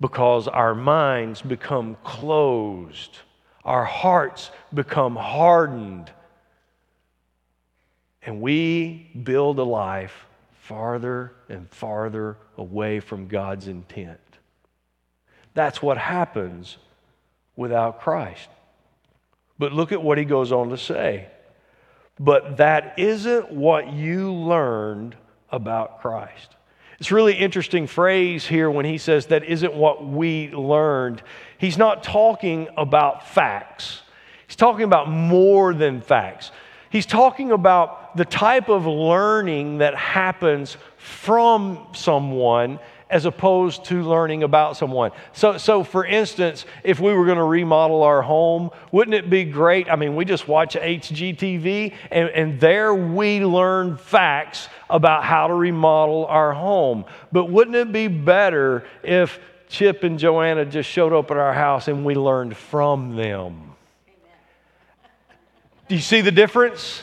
because 0.00 0.48
our 0.48 0.74
minds 0.74 1.42
become 1.42 1.96
closed, 2.04 3.18
our 3.64 3.84
hearts 3.84 4.50
become 4.72 5.16
hardened, 5.16 6.10
and 8.22 8.40
we 8.40 9.10
build 9.22 9.58
a 9.58 9.64
life 9.64 10.26
farther 10.62 11.32
and 11.48 11.68
farther 11.70 12.36
away 12.56 13.00
from 13.00 13.26
God's 13.26 13.68
intent. 13.68 14.20
That's 15.54 15.82
what 15.82 15.96
happens 15.96 16.76
without 17.58 18.00
Christ. 18.00 18.48
But 19.58 19.72
look 19.72 19.90
at 19.90 20.00
what 20.00 20.16
he 20.16 20.24
goes 20.24 20.52
on 20.52 20.70
to 20.70 20.78
say. 20.78 21.26
But 22.20 22.58
that 22.58 22.94
isn't 22.98 23.50
what 23.50 23.92
you 23.92 24.32
learned 24.32 25.16
about 25.50 26.00
Christ. 26.00 26.54
It's 27.00 27.10
really 27.10 27.34
interesting 27.34 27.88
phrase 27.88 28.46
here 28.46 28.70
when 28.70 28.84
he 28.84 28.96
says 28.96 29.26
that 29.26 29.44
isn't 29.44 29.74
what 29.74 30.06
we 30.06 30.50
learned. 30.52 31.20
He's 31.58 31.76
not 31.76 32.04
talking 32.04 32.68
about 32.76 33.28
facts, 33.28 34.02
he's 34.46 34.56
talking 34.56 34.84
about 34.84 35.10
more 35.10 35.74
than 35.74 36.00
facts. 36.00 36.52
He's 36.90 37.04
talking 37.04 37.52
about 37.52 38.16
the 38.16 38.24
type 38.24 38.70
of 38.70 38.86
learning 38.86 39.78
that 39.78 39.94
happens 39.94 40.78
from 40.96 41.86
someone 41.92 42.78
as 43.10 43.24
opposed 43.24 43.84
to 43.86 44.02
learning 44.02 44.42
about 44.42 44.76
someone. 44.76 45.12
So, 45.32 45.56
so 45.58 45.82
for 45.82 46.04
instance, 46.04 46.66
if 46.84 47.00
we 47.00 47.12
were 47.12 47.24
going 47.24 47.38
to 47.38 47.44
remodel 47.44 48.02
our 48.02 48.22
home, 48.22 48.70
wouldn't 48.92 49.14
it 49.14 49.30
be 49.30 49.44
great? 49.44 49.90
I 49.90 49.96
mean, 49.96 50.14
we 50.14 50.24
just 50.24 50.46
watch 50.46 50.74
HGTV, 50.74 51.94
and, 52.10 52.28
and 52.30 52.60
there 52.60 52.94
we 52.94 53.44
learn 53.44 53.96
facts 53.96 54.68
about 54.90 55.24
how 55.24 55.46
to 55.46 55.54
remodel 55.54 56.26
our 56.26 56.52
home. 56.52 57.04
But 57.32 57.46
wouldn't 57.46 57.76
it 57.76 57.92
be 57.92 58.08
better 58.08 58.84
if 59.02 59.38
Chip 59.68 60.04
and 60.04 60.18
Joanna 60.18 60.64
just 60.64 60.88
showed 60.88 61.12
up 61.12 61.30
at 61.30 61.36
our 61.36 61.52
house 61.52 61.88
and 61.88 62.04
we 62.04 62.14
learned 62.14 62.56
from 62.56 63.16
them? 63.16 63.72
Do 65.88 65.94
you 65.94 66.02
see 66.02 66.20
the 66.20 66.32
difference? 66.32 67.02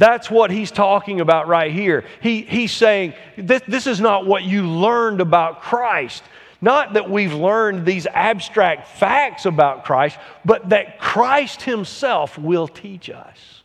That's 0.00 0.30
what 0.30 0.50
he's 0.50 0.70
talking 0.70 1.20
about 1.20 1.46
right 1.46 1.70
here. 1.70 2.06
He, 2.22 2.40
he's 2.40 2.72
saying, 2.72 3.12
this, 3.36 3.60
this 3.68 3.86
is 3.86 4.00
not 4.00 4.26
what 4.26 4.44
you 4.44 4.66
learned 4.66 5.20
about 5.20 5.60
Christ. 5.60 6.22
Not 6.62 6.94
that 6.94 7.10
we've 7.10 7.34
learned 7.34 7.84
these 7.84 8.06
abstract 8.06 8.88
facts 8.88 9.44
about 9.44 9.84
Christ, 9.84 10.16
but 10.42 10.70
that 10.70 10.98
Christ 10.98 11.60
himself 11.60 12.38
will 12.38 12.66
teach 12.66 13.10
us. 13.10 13.62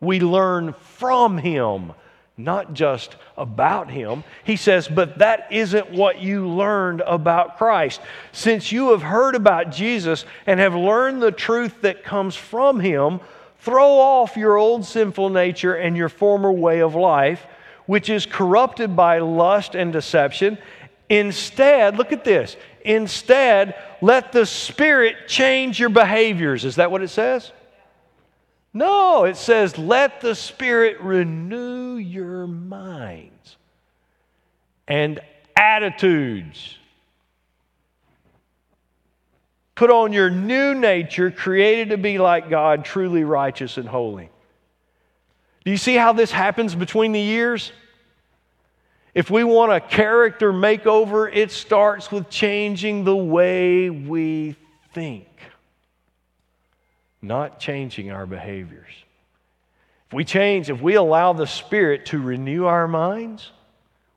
We 0.00 0.20
learn 0.20 0.72
from 0.72 1.36
him, 1.36 1.92
not 2.38 2.72
just 2.72 3.14
about 3.36 3.90
him. 3.90 4.24
He 4.42 4.56
says, 4.56 4.88
but 4.88 5.18
that 5.18 5.48
isn't 5.50 5.90
what 5.90 6.22
you 6.22 6.48
learned 6.48 7.02
about 7.02 7.58
Christ. 7.58 8.00
Since 8.32 8.72
you 8.72 8.92
have 8.92 9.02
heard 9.02 9.34
about 9.34 9.70
Jesus 9.70 10.24
and 10.46 10.58
have 10.58 10.74
learned 10.74 11.20
the 11.20 11.32
truth 11.32 11.82
that 11.82 12.04
comes 12.04 12.34
from 12.34 12.80
him, 12.80 13.20
Throw 13.58 13.98
off 13.98 14.36
your 14.36 14.56
old 14.56 14.84
sinful 14.84 15.30
nature 15.30 15.74
and 15.74 15.96
your 15.96 16.08
former 16.08 16.52
way 16.52 16.80
of 16.80 16.94
life, 16.94 17.46
which 17.86 18.08
is 18.08 18.24
corrupted 18.24 18.94
by 18.94 19.18
lust 19.18 19.74
and 19.74 19.92
deception. 19.92 20.58
Instead, 21.08 21.98
look 21.98 22.12
at 22.12 22.24
this. 22.24 22.56
Instead, 22.82 23.74
let 24.00 24.32
the 24.32 24.46
Spirit 24.46 25.26
change 25.26 25.80
your 25.80 25.88
behaviors. 25.88 26.64
Is 26.64 26.76
that 26.76 26.90
what 26.90 27.02
it 27.02 27.08
says? 27.08 27.50
No, 28.72 29.24
it 29.24 29.36
says, 29.36 29.76
let 29.76 30.20
the 30.20 30.34
Spirit 30.34 31.00
renew 31.00 31.96
your 31.96 32.46
minds 32.46 33.56
and 34.86 35.20
attitudes. 35.56 36.77
Put 39.78 39.92
on 39.92 40.12
your 40.12 40.28
new 40.28 40.74
nature, 40.74 41.30
created 41.30 41.90
to 41.90 41.96
be 41.96 42.18
like 42.18 42.50
God, 42.50 42.84
truly 42.84 43.22
righteous 43.22 43.76
and 43.76 43.88
holy. 43.88 44.28
Do 45.64 45.70
you 45.70 45.76
see 45.76 45.94
how 45.94 46.12
this 46.12 46.32
happens 46.32 46.74
between 46.74 47.12
the 47.12 47.20
years? 47.20 47.70
If 49.14 49.30
we 49.30 49.44
want 49.44 49.70
a 49.70 49.78
character 49.78 50.52
makeover, 50.52 51.30
it 51.32 51.52
starts 51.52 52.10
with 52.10 52.28
changing 52.28 53.04
the 53.04 53.14
way 53.14 53.88
we 53.88 54.56
think, 54.94 55.28
not 57.22 57.60
changing 57.60 58.10
our 58.10 58.26
behaviors. 58.26 58.90
If 60.08 60.12
we 60.12 60.24
change, 60.24 60.70
if 60.70 60.82
we 60.82 60.96
allow 60.96 61.34
the 61.34 61.46
Spirit 61.46 62.06
to 62.06 62.20
renew 62.20 62.64
our 62.64 62.88
minds, 62.88 63.52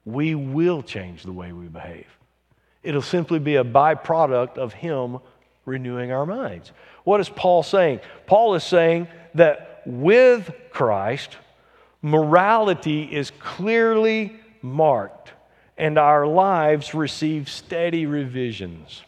we 0.05 0.33
will 0.33 0.81
change 0.81 1.21
the 1.21 1.31
way 1.31 1.51
we 1.51 1.67
behave. 1.67 2.07
It'll 2.81 3.03
simply 3.03 3.37
be 3.37 3.57
a 3.57 3.63
byproduct 3.63 4.57
of 4.57 4.73
Him 4.73 5.19
renewing 5.65 6.11
our 6.11 6.25
minds. 6.25 6.71
What 7.03 7.19
is 7.19 7.29
Paul 7.29 7.63
saying? 7.63 7.99
Paul 8.27 8.55
is 8.55 8.63
saying 8.63 9.07
that 9.35 9.81
with 9.85 10.51
Christ, 10.71 11.37
morality 12.01 13.03
is 13.03 13.31
clearly 13.39 14.35
marked 14.61 15.31
and 15.77 15.97
our 15.97 16.27
lives 16.27 16.93
receive 16.93 17.49
steady 17.49 18.05
revisions. 18.05 19.01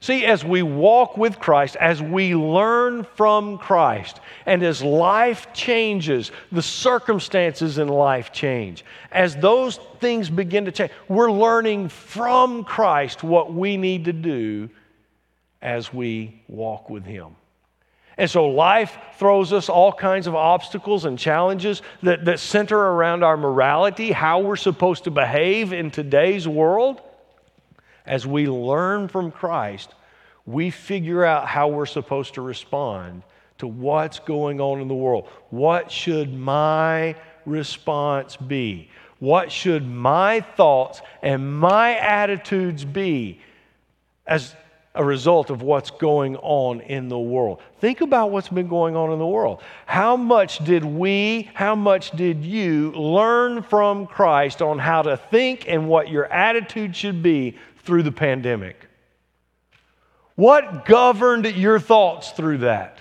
See, 0.00 0.24
as 0.24 0.44
we 0.44 0.62
walk 0.62 1.16
with 1.16 1.40
Christ, 1.40 1.74
as 1.74 2.00
we 2.00 2.36
learn 2.36 3.04
from 3.16 3.58
Christ, 3.58 4.20
and 4.46 4.62
as 4.62 4.80
life 4.80 5.52
changes, 5.52 6.30
the 6.52 6.62
circumstances 6.62 7.78
in 7.78 7.88
life 7.88 8.30
change. 8.30 8.84
As 9.10 9.34
those 9.34 9.80
things 9.98 10.30
begin 10.30 10.66
to 10.66 10.70
change, 10.70 10.92
we're 11.08 11.32
learning 11.32 11.88
from 11.88 12.62
Christ 12.62 13.24
what 13.24 13.52
we 13.52 13.76
need 13.76 14.04
to 14.04 14.12
do 14.12 14.70
as 15.60 15.92
we 15.92 16.42
walk 16.48 16.90
with 16.90 17.04
Him. 17.04 17.36
And 18.16 18.28
so 18.28 18.48
life 18.48 18.98
throws 19.16 19.52
us 19.52 19.68
all 19.68 19.92
kinds 19.92 20.26
of 20.26 20.34
obstacles 20.34 21.04
and 21.04 21.16
challenges 21.16 21.82
that, 22.02 22.24
that 22.24 22.40
center 22.40 22.76
around 22.76 23.22
our 23.22 23.36
morality, 23.36 24.10
how 24.10 24.40
we're 24.40 24.56
supposed 24.56 25.04
to 25.04 25.12
behave 25.12 25.72
in 25.72 25.92
today's 25.92 26.46
world. 26.48 27.00
As 28.04 28.26
we 28.26 28.48
learn 28.48 29.06
from 29.06 29.30
Christ, 29.30 29.94
we 30.46 30.70
figure 30.70 31.24
out 31.24 31.46
how 31.46 31.68
we're 31.68 31.86
supposed 31.86 32.34
to 32.34 32.42
respond 32.42 33.22
to 33.58 33.68
what's 33.68 34.18
going 34.18 34.60
on 34.60 34.80
in 34.80 34.88
the 34.88 34.94
world. 34.94 35.28
What 35.50 35.90
should 35.92 36.32
my 36.32 37.14
response 37.44 38.36
be? 38.36 38.90
What 39.20 39.52
should 39.52 39.86
my 39.86 40.40
thoughts 40.40 41.02
and 41.22 41.58
my 41.58 41.96
attitudes 41.96 42.84
be 42.84 43.40
as 44.26 44.54
a 44.98 45.04
result 45.04 45.48
of 45.48 45.62
what's 45.62 45.92
going 45.92 46.36
on 46.36 46.80
in 46.80 47.08
the 47.08 47.18
world. 47.18 47.62
Think 47.80 48.00
about 48.00 48.32
what's 48.32 48.48
been 48.48 48.66
going 48.66 48.96
on 48.96 49.12
in 49.12 49.20
the 49.20 49.26
world. 49.26 49.62
How 49.86 50.16
much 50.16 50.62
did 50.64 50.84
we, 50.84 51.48
how 51.54 51.76
much 51.76 52.10
did 52.10 52.44
you 52.44 52.90
learn 52.90 53.62
from 53.62 54.08
Christ 54.08 54.60
on 54.60 54.80
how 54.80 55.02
to 55.02 55.16
think 55.16 55.66
and 55.68 55.88
what 55.88 56.08
your 56.10 56.24
attitude 56.26 56.96
should 56.96 57.22
be 57.22 57.56
through 57.84 58.02
the 58.02 58.12
pandemic? 58.12 58.88
What 60.34 60.84
governed 60.84 61.46
your 61.46 61.78
thoughts 61.78 62.32
through 62.32 62.58
that? 62.58 62.98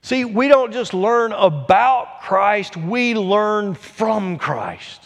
See, 0.00 0.24
we 0.24 0.48
don't 0.48 0.72
just 0.72 0.94
learn 0.94 1.32
about 1.32 2.22
Christ, 2.22 2.74
we 2.74 3.14
learn 3.14 3.74
from 3.74 4.38
Christ 4.38 5.05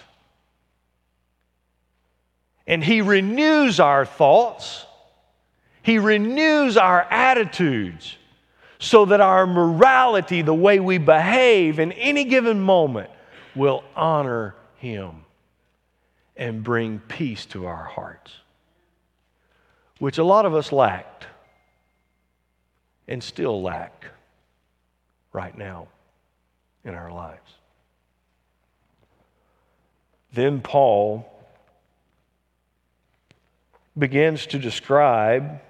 and 2.70 2.84
He 2.84 3.02
renews 3.02 3.80
our 3.80 4.06
thoughts, 4.06 4.86
He 5.82 5.98
renews 5.98 6.76
our 6.76 7.02
attitudes 7.02 8.16
so 8.78 9.06
that 9.06 9.20
our 9.20 9.44
morality, 9.44 10.40
the 10.42 10.54
way 10.54 10.78
we 10.78 10.96
behave 10.96 11.80
in 11.80 11.90
any 11.90 12.22
given 12.22 12.60
moment, 12.60 13.10
will 13.56 13.82
honor 13.96 14.54
Him 14.76 15.24
and 16.36 16.62
bring 16.62 17.00
peace 17.00 17.44
to 17.46 17.66
our 17.66 17.84
hearts, 17.84 18.32
which 19.98 20.18
a 20.18 20.24
lot 20.24 20.46
of 20.46 20.54
us 20.54 20.70
lacked 20.70 21.26
and 23.08 23.20
still 23.20 23.60
lack 23.60 24.06
right 25.32 25.58
now 25.58 25.88
in 26.84 26.94
our 26.94 27.12
lives. 27.12 27.50
Then 30.32 30.60
Paul 30.60 31.29
begins 33.98 34.46
to 34.46 34.58
describe 34.58 35.60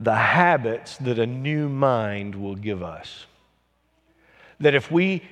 the 0.00 0.14
habits 0.14 0.96
that 0.98 1.18
a 1.18 1.26
new 1.26 1.68
mind 1.68 2.34
will 2.34 2.56
give 2.56 2.82
us. 2.82 3.26
That 4.60 4.74
if 4.74 4.90
we 4.90 5.22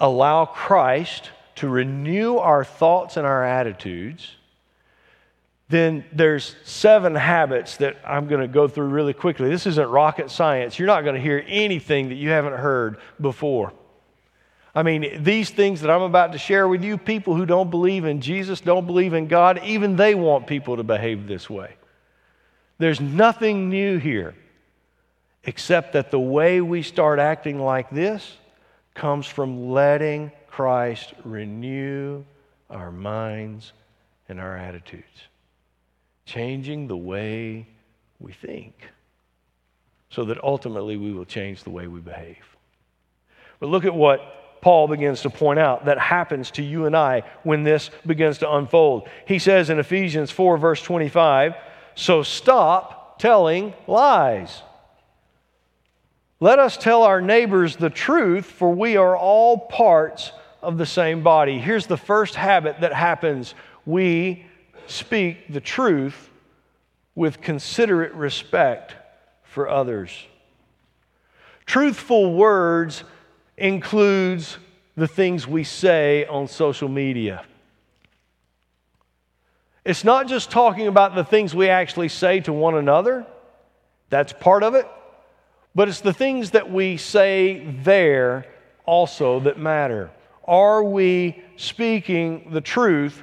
allow 0.00 0.46
Christ 0.46 1.30
to 1.56 1.68
renew 1.68 2.38
our 2.38 2.64
thoughts 2.64 3.16
and 3.16 3.26
our 3.26 3.44
attitudes, 3.44 4.36
then 5.68 6.04
there's 6.12 6.56
seven 6.64 7.14
habits 7.14 7.78
that 7.78 7.96
I'm 8.06 8.26
going 8.26 8.40
to 8.40 8.48
go 8.48 8.68
through 8.68 8.86
really 8.86 9.14
quickly. 9.14 9.48
This 9.48 9.66
isn't 9.66 9.88
rocket 9.88 10.30
science. 10.30 10.78
You're 10.78 10.86
not 10.86 11.02
going 11.02 11.14
to 11.14 11.20
hear 11.20 11.44
anything 11.46 12.08
that 12.08 12.16
you 12.16 12.30
haven't 12.30 12.54
heard 12.54 12.98
before. 13.20 13.72
I 14.74 14.82
mean, 14.82 15.22
these 15.22 15.50
things 15.50 15.82
that 15.82 15.90
I'm 15.90 16.02
about 16.02 16.32
to 16.32 16.38
share 16.38 16.66
with 16.66 16.82
you, 16.82 16.98
people 16.98 17.36
who 17.36 17.46
don't 17.46 17.70
believe 17.70 18.04
in 18.04 18.20
Jesus, 18.20 18.60
don't 18.60 18.86
believe 18.86 19.14
in 19.14 19.28
God, 19.28 19.62
even 19.64 19.94
they 19.94 20.16
want 20.16 20.48
people 20.48 20.76
to 20.78 20.82
behave 20.82 21.28
this 21.28 21.48
way. 21.48 21.76
There's 22.78 23.00
nothing 23.00 23.68
new 23.68 23.98
here 23.98 24.34
except 25.44 25.92
that 25.92 26.10
the 26.10 26.18
way 26.18 26.60
we 26.60 26.82
start 26.82 27.20
acting 27.20 27.60
like 27.60 27.88
this 27.90 28.36
comes 28.94 29.26
from 29.26 29.70
letting 29.70 30.32
Christ 30.48 31.12
renew 31.24 32.24
our 32.68 32.90
minds 32.90 33.72
and 34.28 34.40
our 34.40 34.56
attitudes, 34.56 35.28
changing 36.26 36.88
the 36.88 36.96
way 36.96 37.68
we 38.18 38.32
think, 38.32 38.74
so 40.10 40.24
that 40.24 40.42
ultimately 40.42 40.96
we 40.96 41.12
will 41.12 41.24
change 41.24 41.62
the 41.62 41.70
way 41.70 41.86
we 41.86 42.00
behave. 42.00 42.56
But 43.60 43.68
look 43.68 43.84
at 43.84 43.94
what 43.94 44.43
Paul 44.64 44.88
begins 44.88 45.20
to 45.20 45.28
point 45.28 45.58
out 45.58 45.84
that 45.84 45.98
happens 45.98 46.50
to 46.52 46.62
you 46.62 46.86
and 46.86 46.96
I 46.96 47.24
when 47.42 47.64
this 47.64 47.90
begins 48.06 48.38
to 48.38 48.50
unfold. 48.50 49.06
He 49.26 49.38
says 49.38 49.68
in 49.68 49.78
Ephesians 49.78 50.30
4, 50.30 50.56
verse 50.56 50.80
25, 50.80 51.52
So 51.94 52.22
stop 52.22 53.18
telling 53.18 53.74
lies. 53.86 54.62
Let 56.40 56.58
us 56.58 56.78
tell 56.78 57.02
our 57.02 57.20
neighbors 57.20 57.76
the 57.76 57.90
truth, 57.90 58.46
for 58.46 58.74
we 58.74 58.96
are 58.96 59.14
all 59.14 59.58
parts 59.58 60.32
of 60.62 60.78
the 60.78 60.86
same 60.86 61.22
body. 61.22 61.58
Here's 61.58 61.86
the 61.86 61.98
first 61.98 62.34
habit 62.34 62.80
that 62.80 62.94
happens 62.94 63.54
we 63.84 64.46
speak 64.86 65.52
the 65.52 65.60
truth 65.60 66.30
with 67.14 67.42
considerate 67.42 68.14
respect 68.14 68.94
for 69.42 69.68
others. 69.68 70.26
Truthful 71.66 72.32
words 72.32 73.04
includes 73.56 74.58
the 74.96 75.08
things 75.08 75.46
we 75.46 75.64
say 75.64 76.26
on 76.26 76.48
social 76.48 76.88
media. 76.88 77.44
It's 79.84 80.04
not 80.04 80.28
just 80.28 80.50
talking 80.50 80.86
about 80.86 81.14
the 81.14 81.24
things 81.24 81.54
we 81.54 81.68
actually 81.68 82.08
say 82.08 82.40
to 82.40 82.52
one 82.52 82.74
another, 82.74 83.26
that's 84.08 84.32
part 84.32 84.62
of 84.62 84.74
it, 84.74 84.86
but 85.74 85.88
it's 85.88 86.00
the 86.00 86.12
things 86.12 86.52
that 86.52 86.70
we 86.70 86.96
say 86.96 87.66
there 87.82 88.46
also 88.86 89.40
that 89.40 89.58
matter. 89.58 90.10
Are 90.46 90.82
we 90.82 91.42
speaking 91.56 92.50
the 92.50 92.60
truth 92.60 93.22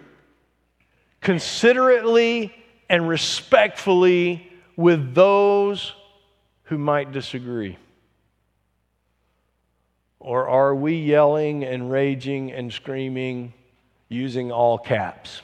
considerately 1.20 2.54
and 2.90 3.08
respectfully 3.08 4.52
with 4.76 5.16
those 5.16 5.94
who 6.64 6.78
might 6.78 7.12
disagree? 7.12 7.78
Or 10.22 10.48
are 10.48 10.76
we 10.76 10.96
yelling 10.98 11.64
and 11.64 11.92
raging 11.92 12.52
and 12.52 12.72
screaming 12.72 13.54
using 14.08 14.52
all 14.52 14.78
caps? 14.78 15.42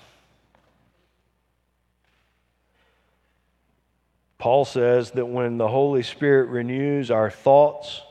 Paul 4.38 4.66
says 4.66 5.10
that 5.12 5.26
when 5.26 5.58
the 5.58 5.68
Holy 5.68 6.04
Spirit 6.04 6.50
renews 6.50 7.10
our 7.10 7.32
thoughts, 7.32 8.04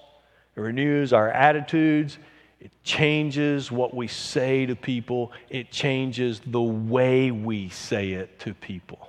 it 0.56 0.61
renews 0.61 1.12
our 1.12 1.30
attitudes, 1.30 2.18
it 2.58 2.73
changes 2.82 3.70
what 3.70 3.94
we 3.94 4.08
say 4.08 4.66
to 4.66 4.75
people, 4.75 5.30
it 5.49 5.70
changes 5.70 6.40
the 6.44 6.61
way 6.61 7.30
we 7.30 7.68
say 7.68 8.11
it 8.11 8.40
to 8.40 8.54
people. 8.54 9.08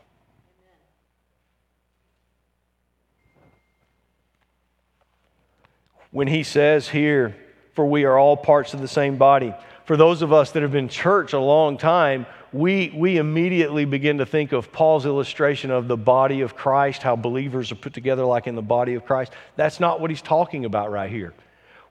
When 6.11 6.27
he 6.27 6.43
says 6.43 6.89
here, 6.89 7.35
for 7.77 7.85
we 7.85 8.05
are 8.05 8.17
all 8.17 8.35
parts 8.35 8.73
of 8.73 8.81
the 8.81 8.87
same 8.87 9.17
body. 9.17 9.53
For 9.85 9.95
those 9.95 10.23
of 10.23 10.33
us 10.33 10.49
that 10.53 10.63
have 10.63 10.71
been 10.71 10.89
church 10.89 11.33
a 11.33 11.39
long 11.39 11.77
time, 11.77 12.25
we, 12.51 12.91
we 12.95 13.17
immediately 13.17 13.85
begin 13.85 14.17
to 14.17 14.25
think 14.25 14.51
of 14.51 14.71
Paul's 14.71 15.05
illustration 15.05 15.69
of 15.69 15.87
the 15.87 15.95
body 15.95 16.41
of 16.41 16.55
Christ, 16.55 17.03
how 17.03 17.15
believers 17.15 17.71
are 17.71 17.75
put 17.75 17.93
together 17.93 18.25
like 18.25 18.47
in 18.47 18.55
the 18.55 18.63
body 18.63 18.95
of 18.95 19.05
Christ. 19.05 19.31
That's 19.57 19.79
not 19.79 20.01
what 20.01 20.09
he's 20.09 20.23
talking 20.23 20.65
about 20.65 20.89
right 20.91 21.11
here. 21.11 21.35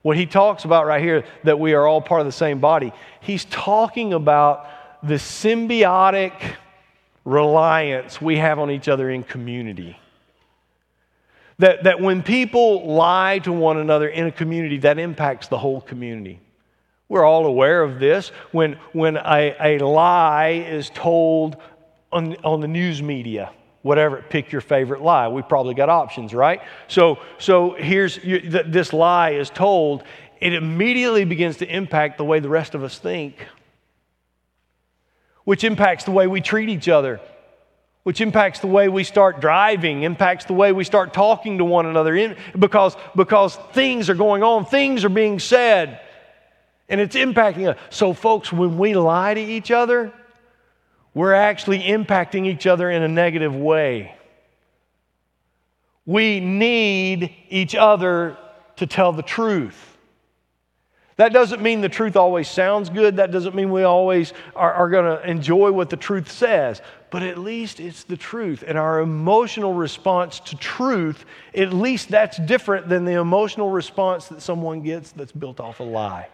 What 0.01 0.17
he 0.17 0.25
talks 0.25 0.65
about 0.65 0.87
right 0.87 1.01
here, 1.01 1.23
that 1.45 1.57
we 1.57 1.73
are 1.73 1.87
all 1.87 2.01
part 2.01 2.19
of 2.19 2.27
the 2.27 2.33
same 2.33 2.59
body, 2.59 2.91
he's 3.21 3.45
talking 3.45 4.11
about 4.11 4.67
the 5.03 5.13
symbiotic 5.13 6.33
reliance 7.23 8.19
we 8.19 8.35
have 8.35 8.59
on 8.59 8.71
each 8.71 8.89
other 8.89 9.09
in 9.09 9.23
community. 9.23 9.97
That, 11.59 11.85
that 11.85 11.99
when 11.99 12.21
people 12.21 12.87
lie 12.87 13.39
to 13.39 13.51
one 13.51 13.77
another 13.77 14.07
in 14.07 14.27
a 14.27 14.31
community, 14.31 14.77
that 14.79 14.99
impacts 14.99 15.47
the 15.47 15.57
whole 15.57 15.81
community. 15.81 16.39
We're 17.09 17.25
all 17.25 17.45
aware 17.45 17.81
of 17.81 17.99
this. 17.99 18.29
When, 18.51 18.73
when 18.91 19.17
a, 19.17 19.55
a 19.59 19.79
lie 19.79 20.65
is 20.67 20.91
told 20.91 21.57
on, 22.11 22.35
on 22.43 22.61
the 22.61 22.67
news 22.67 23.01
media, 23.01 23.51
whatever, 23.81 24.23
pick 24.29 24.51
your 24.51 24.61
favorite 24.61 25.01
lie. 25.01 25.27
We 25.29 25.41
probably 25.41 25.73
got 25.73 25.89
options, 25.89 26.33
right? 26.33 26.61
So, 26.87 27.19
so 27.39 27.71
here's 27.71 28.17
you, 28.23 28.39
th- 28.39 28.65
this 28.67 28.93
lie 28.93 29.31
is 29.31 29.49
told, 29.49 30.03
it 30.39 30.53
immediately 30.53 31.25
begins 31.25 31.57
to 31.57 31.65
impact 31.65 32.17
the 32.17 32.25
way 32.25 32.39
the 32.39 32.49
rest 32.49 32.75
of 32.75 32.83
us 32.83 32.99
think, 32.99 33.35
which 35.43 35.63
impacts 35.63 36.03
the 36.03 36.11
way 36.11 36.27
we 36.27 36.41
treat 36.41 36.69
each 36.69 36.87
other 36.87 37.19
which 38.07 38.21
impacts 38.21 38.61
the 38.61 38.67
way 38.67 38.87
we 38.87 39.03
start 39.03 39.41
driving, 39.41 40.03
impacts 40.03 40.45
the 40.45 40.53
way 40.53 40.71
we 40.71 40.85
start 40.85 41.11
talking 41.13 41.57
to 41.57 41.65
one 41.65 41.85
another, 41.85 42.37
because, 42.57 42.95
because 43.17 43.57
things 43.73 44.09
are 44.09 44.15
going 44.15 44.43
on, 44.43 44.65
things 44.65 45.03
are 45.03 45.09
being 45.09 45.39
said, 45.39 45.99
and 46.87 47.01
it's 47.01 47.17
impacting 47.17 47.67
us. 47.67 47.77
So, 47.89 48.13
folks, 48.13 48.49
when 48.49 48.77
we 48.77 48.95
lie 48.95 49.33
to 49.33 49.41
each 49.41 49.71
other, 49.71 50.13
we're 51.13 51.33
actually 51.33 51.79
impacting 51.79 52.45
each 52.45 52.65
other 52.65 52.89
in 52.89 53.03
a 53.03 53.09
negative 53.09 53.53
way. 53.53 54.15
We 56.05 56.39
need 56.39 57.35
each 57.49 57.75
other 57.75 58.37
to 58.77 58.87
tell 58.87 59.11
the 59.11 59.21
truth. 59.21 59.97
That 61.17 61.33
doesn't 61.33 61.63
mean 61.63 61.81
the 61.81 61.89
truth 61.89 62.15
always 62.15 62.47
sounds 62.47 62.89
good. 62.89 63.17
That 63.17 63.31
doesn't 63.31 63.55
mean 63.55 63.71
we 63.71 63.83
always 63.83 64.33
are, 64.55 64.71
are 64.71 64.89
going 64.89 65.17
to 65.17 65.29
enjoy 65.29 65.71
what 65.71 65.89
the 65.89 65.97
truth 65.97 66.31
says. 66.31 66.79
But 67.09 67.23
at 67.23 67.37
least 67.37 67.79
it's 67.79 68.03
the 68.03 68.17
truth. 68.17 68.63
And 68.67 68.77
our 68.77 68.99
emotional 68.99 69.73
response 69.73 70.39
to 70.41 70.57
truth, 70.57 71.25
at 71.55 71.71
least 71.71 72.09
that's 72.09 72.37
different 72.37 72.89
than 72.89 73.05
the 73.05 73.13
emotional 73.13 73.69
response 73.69 74.27
that 74.27 74.41
someone 74.41 74.81
gets 74.81 75.11
that's 75.11 75.31
built 75.31 75.59
off 75.59 75.79
a 75.79 75.83
lie. 75.83 76.27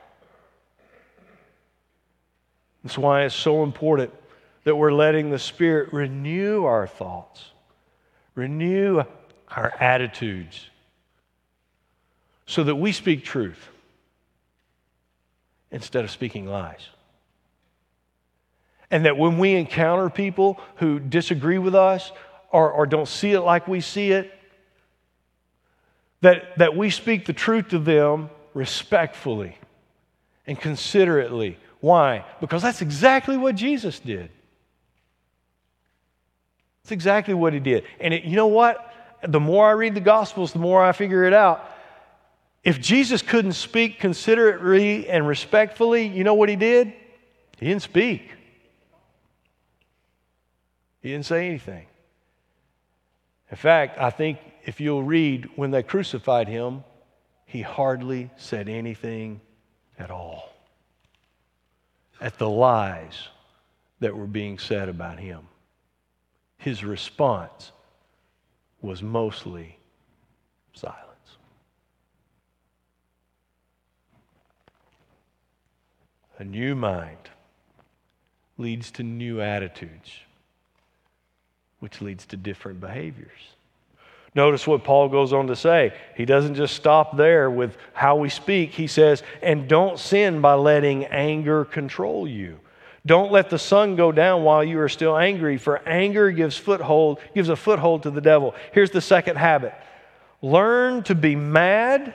That's 2.84 2.98
why 2.98 3.24
it's 3.24 3.36
so 3.36 3.64
important 3.64 4.12
that 4.64 4.76
we're 4.76 4.92
letting 4.92 5.30
the 5.30 5.40
Spirit 5.40 5.94
renew 5.94 6.66
our 6.66 6.88
thoughts, 6.88 7.52
renew 8.36 9.04
our 9.50 9.74
attitudes, 9.80 10.70
so 12.46 12.64
that 12.64 12.76
we 12.76 12.92
speak 12.92 13.24
truth 13.24 13.70
instead 15.72 16.04
of 16.04 16.12
speaking 16.12 16.48
lies. 16.48 16.88
And 18.94 19.06
that 19.06 19.18
when 19.18 19.40
we 19.40 19.56
encounter 19.56 20.08
people 20.08 20.60
who 20.76 21.00
disagree 21.00 21.58
with 21.58 21.74
us 21.74 22.12
or, 22.52 22.70
or 22.70 22.86
don't 22.86 23.08
see 23.08 23.32
it 23.32 23.40
like 23.40 23.68
we 23.68 23.82
see 23.82 24.12
it, 24.12 24.32
that, 26.22 26.56
that 26.60 26.78
we 26.78 26.92
speak 26.92 27.26
the 27.26 27.34
truth 27.34 27.70
to 27.70 27.80
them 27.80 28.30
respectfully 28.54 29.58
and 30.46 30.60
considerately. 30.62 31.58
Why? 31.80 32.24
Because 32.40 32.62
that's 32.62 32.84
exactly 32.84 33.36
what 33.36 33.56
Jesus 33.56 33.98
did. 34.00 34.30
That's 36.84 36.92
exactly 36.92 37.34
what 37.34 37.52
he 37.54 37.60
did. 37.60 37.86
And 38.00 38.14
it, 38.14 38.26
you 38.26 38.36
know 38.36 38.46
what? 38.46 38.94
The 39.24 39.40
more 39.40 39.68
I 39.68 39.72
read 39.72 39.96
the 39.96 40.02
Gospels, 40.02 40.54
the 40.54 40.60
more 40.60 40.84
I 40.84 40.92
figure 40.92 41.24
it 41.24 41.34
out. 41.34 41.68
If 42.64 42.80
Jesus 42.80 43.24
couldn't 43.24 43.54
speak 43.54 44.00
considerately 44.00 45.10
and 45.10 45.28
respectfully, 45.28 46.06
you 46.06 46.24
know 46.24 46.36
what 46.36 46.48
he 46.48 46.56
did? 46.56 46.94
He 47.58 47.66
didn't 47.66 47.82
speak. 47.82 48.30
He 51.04 51.10
didn't 51.10 51.26
say 51.26 51.48
anything. 51.48 51.86
In 53.52 53.58
fact, 53.58 54.00
I 54.00 54.10
think 54.10 54.40
if 54.66 54.80
you'll 54.80 55.04
read 55.04 55.50
when 55.58 55.70
they 55.70 55.84
crucified 55.84 56.48
him, 56.48 56.86
he 57.46 57.62
hardly 57.62 58.32
said 58.38 58.70
anything 58.70 59.42
at 60.00 60.10
all 60.10 60.54
at 62.22 62.38
the 62.38 62.50
lies 62.50 63.28
that 64.00 64.16
were 64.16 64.26
being 64.26 64.58
said 64.58 64.88
about 64.88 65.20
him. 65.20 65.42
His 66.58 66.86
response 66.86 67.74
was 68.82 69.04
mostly 69.04 69.78
silence. 70.74 71.38
A 76.40 76.46
new 76.46 76.76
mind 76.76 77.30
leads 78.58 78.90
to 78.92 79.04
new 79.04 79.42
attitudes. 79.42 80.12
Which 81.84 82.00
leads 82.00 82.26
to 82.26 82.38
different 82.38 82.80
behaviors. 82.80 83.42
Notice 84.34 84.66
what 84.66 84.86
Paul 84.86 85.10
goes 85.10 85.34
on 85.34 85.48
to 85.48 85.56
say. 85.58 85.94
He 86.16 86.24
doesn't 86.24 86.56
just 86.56 86.78
stop 86.78 87.18
there 87.18 87.52
with 87.52 87.76
how 87.92 88.16
we 88.16 88.30
speak. 88.30 88.72
He 88.72 88.88
says, 88.88 89.22
and 89.42 89.68
don't 89.68 90.00
sin 90.00 90.40
by 90.40 90.54
letting 90.54 91.04
anger 91.08 91.66
control 91.66 92.26
you. 92.26 92.58
Don't 93.06 93.34
let 93.34 93.50
the 93.50 93.60
sun 93.60 93.98
go 93.98 94.14
down 94.14 94.44
while 94.46 94.64
you 94.64 94.80
are 94.80 94.88
still 94.88 95.18
angry, 95.18 95.58
for 95.58 95.86
anger 95.86 96.32
gives 96.32 96.56
foothold, 96.56 97.20
gives 97.36 97.50
a 97.50 97.56
foothold 97.58 98.04
to 98.04 98.12
the 98.12 98.22
devil. 98.22 98.56
Here's 98.72 98.92
the 98.92 99.02
second 99.02 99.36
habit. 99.36 99.74
Learn 100.42 101.04
to 101.04 101.16
be 101.16 101.36
mad 101.36 102.14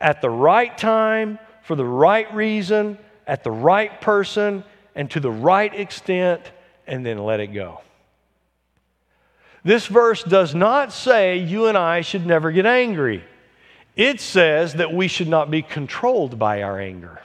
at 0.00 0.22
the 0.22 0.30
right 0.30 0.78
time, 0.78 1.40
for 1.64 1.74
the 1.74 1.84
right 1.84 2.32
reason, 2.32 2.98
at 3.26 3.42
the 3.42 3.50
right 3.50 4.00
person, 4.00 4.62
and 4.94 5.10
to 5.10 5.18
the 5.18 5.32
right 5.32 5.74
extent, 5.74 6.52
and 6.86 7.04
then 7.04 7.18
let 7.18 7.40
it 7.40 7.48
go. 7.48 7.80
This 9.66 9.88
verse 9.88 10.22
does 10.22 10.54
not 10.54 10.92
say 10.92 11.38
you 11.38 11.66
and 11.66 11.76
I 11.76 12.02
should 12.02 12.24
never 12.24 12.52
get 12.52 12.66
angry. 12.66 13.24
It 13.96 14.20
says 14.20 14.74
that 14.74 14.94
we 14.94 15.08
should 15.08 15.26
not 15.26 15.50
be 15.50 15.60
controlled 15.60 16.38
by 16.38 16.62
our 16.62 16.78
anger. 16.78 17.20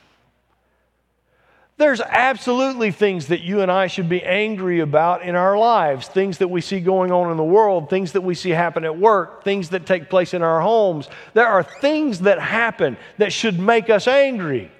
There's 1.77 2.01
absolutely 2.01 2.89
things 2.89 3.27
that 3.27 3.41
you 3.41 3.61
and 3.61 3.71
I 3.71 3.85
should 3.85 4.09
be 4.09 4.23
angry 4.23 4.79
about 4.79 5.21
in 5.21 5.35
our 5.35 5.55
lives, 5.55 6.07
things 6.07 6.39
that 6.39 6.47
we 6.47 6.61
see 6.61 6.79
going 6.79 7.11
on 7.11 7.29
in 7.29 7.37
the 7.37 7.43
world, 7.43 7.91
things 7.91 8.13
that 8.13 8.21
we 8.21 8.33
see 8.33 8.49
happen 8.49 8.85
at 8.85 8.97
work, 8.97 9.43
things 9.43 9.69
that 9.69 9.85
take 9.85 10.09
place 10.09 10.33
in 10.33 10.41
our 10.41 10.61
homes. 10.61 11.09
There 11.35 11.47
are 11.47 11.61
things 11.61 12.21
that 12.21 12.39
happen 12.39 12.97
that 13.19 13.31
should 13.31 13.59
make 13.59 13.91
us 13.91 14.07
angry. 14.07 14.71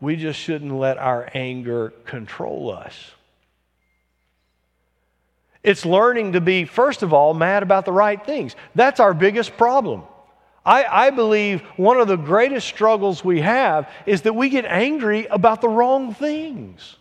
We 0.00 0.16
just 0.16 0.40
shouldn't 0.40 0.72
let 0.72 0.96
our 0.96 1.28
anger 1.34 1.90
control 2.06 2.72
us. 2.72 3.10
It's 5.64 5.86
learning 5.86 6.32
to 6.32 6.42
be, 6.42 6.66
first 6.66 7.02
of 7.02 7.14
all, 7.14 7.32
mad 7.32 7.62
about 7.62 7.86
the 7.86 7.92
right 7.92 8.24
things. 8.24 8.54
That's 8.74 9.00
our 9.00 9.14
biggest 9.14 9.56
problem. 9.56 10.02
I, 10.64 10.84
I, 10.84 11.10
believe 11.10 11.60
one 11.76 11.98
of 11.98 12.08
the 12.08 12.16
greatest 12.16 12.66
struggles 12.66 13.24
we 13.24 13.40
have 13.40 13.90
is 14.06 14.22
that 14.22 14.34
we 14.34 14.48
get 14.48 14.64
angry 14.64 15.26
about 15.26 15.60
the 15.60 15.68
wrong 15.68 16.14
things. 16.14 16.96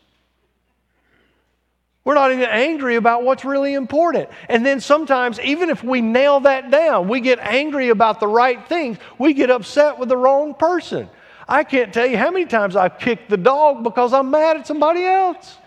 We're 2.06 2.16
not 2.16 2.32
even 2.34 2.50
angry 2.50 2.96
about 2.96 3.24
what's 3.24 3.46
really 3.46 3.74
important. 3.74 4.30
And 4.50 4.66
then 4.66 4.82
sometimes, 4.82 5.40
even 5.40 5.70
if 5.70 5.84
we 5.84 6.02
nail 6.02 6.42
that 6.42 6.72
down, 6.72 7.08
we 7.08 7.22
get 7.22 7.40
angry 7.40 7.90
about 7.90 8.20
the 8.20 8.28
right 8.28 8.68
things, 8.68 8.98
we 9.18 9.34
get 9.34 9.50
upset 9.50 9.98
with 9.98 10.10
the 10.10 10.18
wrong 10.18 10.54
person. 10.54 11.10
I 11.48 11.64
can't 11.64 11.94
tell 11.94 12.06
you 12.06 12.18
how 12.18 12.32
many 12.32 12.46
times 12.46 12.76
I've 12.76 13.00
kicked 13.00 13.30
the 13.30 13.38
dog 13.38 13.84
because 13.84 14.14
I'm 14.14 14.32
mad 14.32 14.58
at 14.58 14.68
somebody 14.68 15.06
else. 15.06 15.58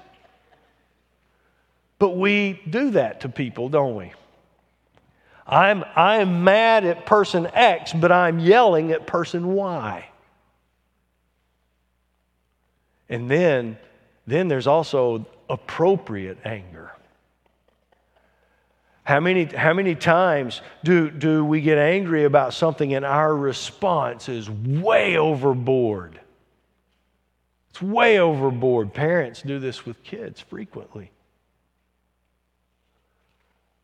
But 1.99 2.11
we 2.11 2.61
do 2.69 2.91
that 2.91 3.23
to 3.23 3.29
people, 3.29 3.69
don't 3.69 3.97
we? 3.97 4.13
I'm, 5.47 5.85
I'm 5.95 6.45
mad 6.45 6.85
at 6.85 7.07
person 7.07 7.47
X, 7.53 7.93
but 7.93 8.11
I'm 8.11 8.39
yelling 8.39 8.91
at 8.93 9.07
person 9.07 9.55
Y. 9.55 10.09
And 13.09 13.31
then, 13.31 13.79
then 14.27 14.49
there's 14.49 14.67
also 14.67 15.25
appropriate 15.49 16.39
anger. 16.45 16.93
How 19.05 19.21
many, 19.21 19.45
how 19.45 19.73
many 19.73 19.95
times 19.95 20.63
do, 20.83 21.09
do 21.09 21.45
we 21.45 21.61
get 21.61 21.79
angry 21.79 22.25
about 22.25 22.53
something 22.53 22.93
and 22.93 23.05
our 23.05 23.35
response 23.35 24.29
is 24.29 24.51
way 24.51 25.17
overboard? 25.17 26.19
It's 27.71 27.81
way 27.81 28.19
overboard. 28.19 28.93
Parents 28.93 29.43
do 29.43 29.61
this 29.61 29.87
with 29.87 30.03
kids 30.03 30.41
frequently. 30.41 31.13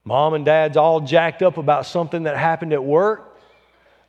Mom 0.05 0.35
and 0.35 0.45
dad's 0.45 0.77
all 0.77 1.01
jacked 1.01 1.43
up 1.43 1.59
about 1.59 1.87
something 1.87 2.25
that 2.25 2.37
happened 2.37 2.73
at 2.73 2.83
work. 2.83 3.29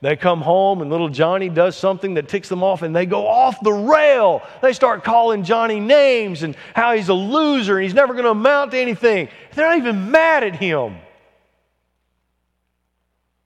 They 0.02 0.18
come 0.18 0.42
home 0.42 0.82
and 0.82 0.92
little 0.92 1.08
Johnny 1.08 1.48
does 1.48 1.78
something 1.78 2.16
that 2.16 2.28
ticks 2.28 2.50
them 2.50 2.62
off 2.62 2.82
and 2.82 2.94
they 2.94 3.06
go 3.06 3.26
off 3.26 3.62
the 3.62 3.72
rail. 3.72 4.42
They 4.62 4.74
start 4.74 5.06
calling 5.06 5.46
Johnny 5.46 5.80
names 5.80 6.44
and 6.44 6.58
how 6.76 6.94
he's 6.94 7.08
a 7.08 7.14
loser 7.14 7.78
and 7.78 7.84
he's 7.84 7.94
never 7.94 8.14
going 8.14 8.26
to 8.26 8.32
amount 8.32 8.72
to 8.72 8.78
anything. 8.78 9.30
They're 9.54 9.70
not 9.70 9.78
even 9.78 10.12
mad 10.12 10.44
at 10.44 10.58
him. 10.58 10.98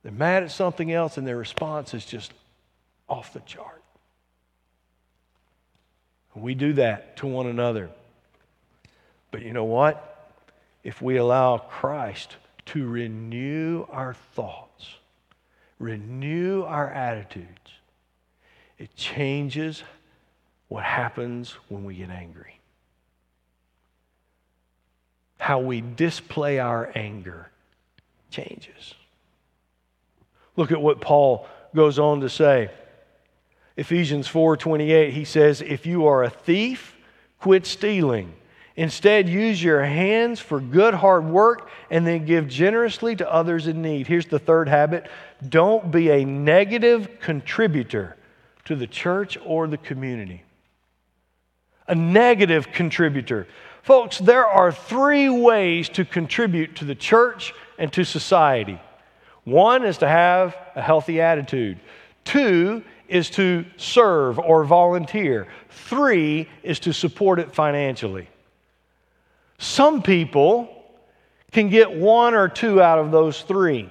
They're 0.02 0.12
mad 0.12 0.42
at 0.42 0.52
something 0.52 0.92
else 0.92 1.18
and 1.18 1.28
their 1.28 1.38
response 1.38 1.94
is 1.94 2.06
just 2.06 2.34
off 3.08 3.34
the 3.34 3.40
chart. 3.42 3.84
We 6.34 6.56
do 6.56 6.74
that 6.74 7.18
to 7.18 7.28
one 7.28 7.46
another. 7.46 7.90
But 9.30 9.44
you 9.44 9.54
know 9.54 9.66
what? 9.66 10.17
If 10.88 11.02
we 11.02 11.18
allow 11.18 11.58
Christ 11.58 12.38
to 12.68 12.88
renew 12.88 13.86
our 13.90 14.14
thoughts, 14.14 14.96
renew 15.80 16.64
our 16.64 16.90
attitudes, 16.90 17.74
it 18.78 18.96
changes 18.96 19.84
what 20.70 20.86
happens 20.86 21.52
when 21.68 21.84
we 21.84 21.96
get 21.96 22.10
angry. 22.10 22.62
How 25.40 25.60
we 25.60 25.82
display 25.82 26.60
our 26.60 26.90
anger 26.96 27.52
changes. 28.32 28.94
Look 30.56 30.72
at 30.72 30.82
what 30.82 31.02
Paul 31.02 31.50
goes 31.76 32.00
on 32.00 32.22
to 32.22 32.30
say. 32.30 32.72
Ephesians 33.76 34.26
4:28 34.30 35.12
he 35.12 35.26
says 35.26 35.62
if 35.62 35.86
you 35.86 36.08
are 36.08 36.24
a 36.24 36.30
thief 36.30 36.96
quit 37.40 37.66
stealing 37.66 38.34
Instead, 38.78 39.28
use 39.28 39.62
your 39.62 39.84
hands 39.84 40.40
for 40.40 40.62
good 40.62 40.94
hard 40.94 41.26
work 41.26 41.68
and 41.90 42.06
then 42.06 42.26
give 42.26 42.48
generously 42.48 43.16
to 43.16 43.32
others 43.32 43.66
in 43.66 43.82
need. 43.82 44.06
Here's 44.06 44.28
the 44.28 44.38
third 44.38 44.70
habit 44.70 45.10
don't 45.50 45.92
be 45.92 46.12
a 46.12 46.24
negative 46.24 47.20
contributor 47.20 48.16
to 48.66 48.76
the 48.76 48.86
church 48.86 49.38
or 49.44 49.68
the 49.68 49.78
community. 49.78 50.44
A 51.88 51.96
negative 51.96 52.72
contributor. 52.72 53.48
Folks, 53.82 54.20
there 54.20 54.46
are 54.46 54.72
three 54.72 55.30
ways 55.30 55.90
to 55.90 56.06
contribute 56.06 56.76
to 56.76 56.86
the 56.86 56.96
church 56.96 57.54
and 57.80 57.92
to 57.94 58.04
society. 58.04 58.80
One 59.44 59.86
is 59.86 59.98
to 60.00 60.08
have 60.08 60.56
a 60.76 60.82
healthy 60.82 61.20
attitude. 61.20 61.80
Two 62.26 62.84
is 63.08 63.32
to 63.32 63.66
serve 63.78 64.38
or 64.38 64.66
volunteer. 64.66 65.48
Three 65.70 66.48
is 66.62 66.80
to 66.82 66.94
support 66.94 67.40
it 67.40 67.56
financially. 67.56 68.28
Some 69.58 70.02
people 70.02 70.70
can 71.52 71.70
get 71.70 71.92
one 71.92 72.34
or 72.34 72.48
two 72.48 72.82
out 72.82 73.00
of 73.00 73.12
those 73.12 73.42
three. 73.42 73.90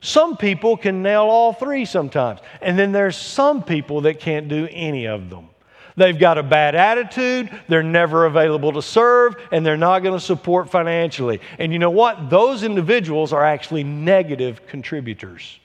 Some 0.00 0.36
people 0.36 0.76
can 0.76 1.02
nail 1.02 1.22
all 1.22 1.52
three 1.52 1.84
sometimes. 1.84 2.40
And 2.60 2.78
then 2.78 2.92
there's 2.92 3.16
some 3.16 3.62
people 3.62 4.02
that 4.02 4.20
can't 4.20 4.48
do 4.48 4.68
any 4.70 5.06
of 5.06 5.30
them. 5.30 5.48
They've 5.96 6.18
got 6.18 6.36
a 6.36 6.42
bad 6.42 6.74
attitude, 6.74 7.50
they're 7.68 7.82
never 7.82 8.26
available 8.26 8.70
to 8.72 8.82
serve, 8.82 9.36
and 9.50 9.64
they're 9.64 9.78
not 9.78 10.00
going 10.00 10.18
to 10.18 10.24
support 10.24 10.68
financially. 10.68 11.40
And 11.58 11.72
you 11.72 11.78
know 11.78 11.90
what? 11.90 12.28
Those 12.28 12.64
individuals 12.64 13.32
are 13.32 13.42
actually 13.42 13.82
negative 13.82 14.66
contributors 14.66 15.58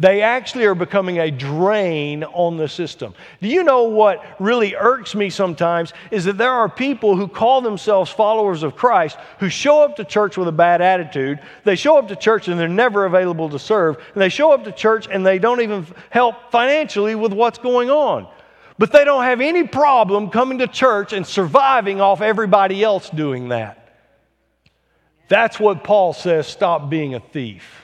they 0.00 0.22
actually 0.22 0.64
are 0.64 0.74
becoming 0.74 1.18
a 1.18 1.30
drain 1.30 2.24
on 2.24 2.56
the 2.56 2.66
system. 2.66 3.14
Do 3.42 3.48
you 3.48 3.62
know 3.62 3.84
what 3.84 4.24
really 4.40 4.74
irks 4.74 5.14
me 5.14 5.28
sometimes 5.28 5.92
is 6.10 6.24
that 6.24 6.38
there 6.38 6.50
are 6.50 6.70
people 6.70 7.16
who 7.16 7.28
call 7.28 7.60
themselves 7.60 8.10
followers 8.10 8.62
of 8.62 8.74
Christ 8.74 9.18
who 9.40 9.50
show 9.50 9.82
up 9.82 9.96
to 9.96 10.04
church 10.04 10.38
with 10.38 10.48
a 10.48 10.52
bad 10.52 10.80
attitude. 10.80 11.38
They 11.64 11.76
show 11.76 11.98
up 11.98 12.08
to 12.08 12.16
church 12.16 12.48
and 12.48 12.58
they're 12.58 12.66
never 12.66 13.04
available 13.04 13.50
to 13.50 13.58
serve. 13.58 13.98
And 14.14 14.22
they 14.22 14.30
show 14.30 14.52
up 14.52 14.64
to 14.64 14.72
church 14.72 15.06
and 15.10 15.24
they 15.24 15.38
don't 15.38 15.60
even 15.60 15.86
help 16.08 16.50
financially 16.50 17.14
with 17.14 17.34
what's 17.34 17.58
going 17.58 17.90
on. 17.90 18.26
But 18.78 18.92
they 18.92 19.04
don't 19.04 19.24
have 19.24 19.42
any 19.42 19.66
problem 19.66 20.30
coming 20.30 20.60
to 20.60 20.66
church 20.66 21.12
and 21.12 21.26
surviving 21.26 22.00
off 22.00 22.22
everybody 22.22 22.82
else 22.82 23.10
doing 23.10 23.50
that. 23.50 23.76
That's 25.28 25.60
what 25.60 25.84
Paul 25.84 26.14
says 26.14 26.46
stop 26.46 26.88
being 26.88 27.14
a 27.14 27.20
thief. 27.20 27.79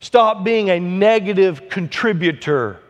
Stop 0.00 0.44
being 0.44 0.70
a 0.70 0.78
negative 0.78 1.68
contributor. 1.68 2.80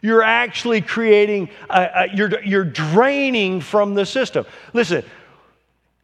You're 0.00 0.22
actually 0.22 0.80
creating, 0.80 1.50
a, 1.68 1.82
a, 1.82 2.16
you're, 2.16 2.42
you're 2.42 2.64
draining 2.64 3.60
from 3.60 3.94
the 3.94 4.06
system. 4.06 4.46
Listen, 4.72 5.04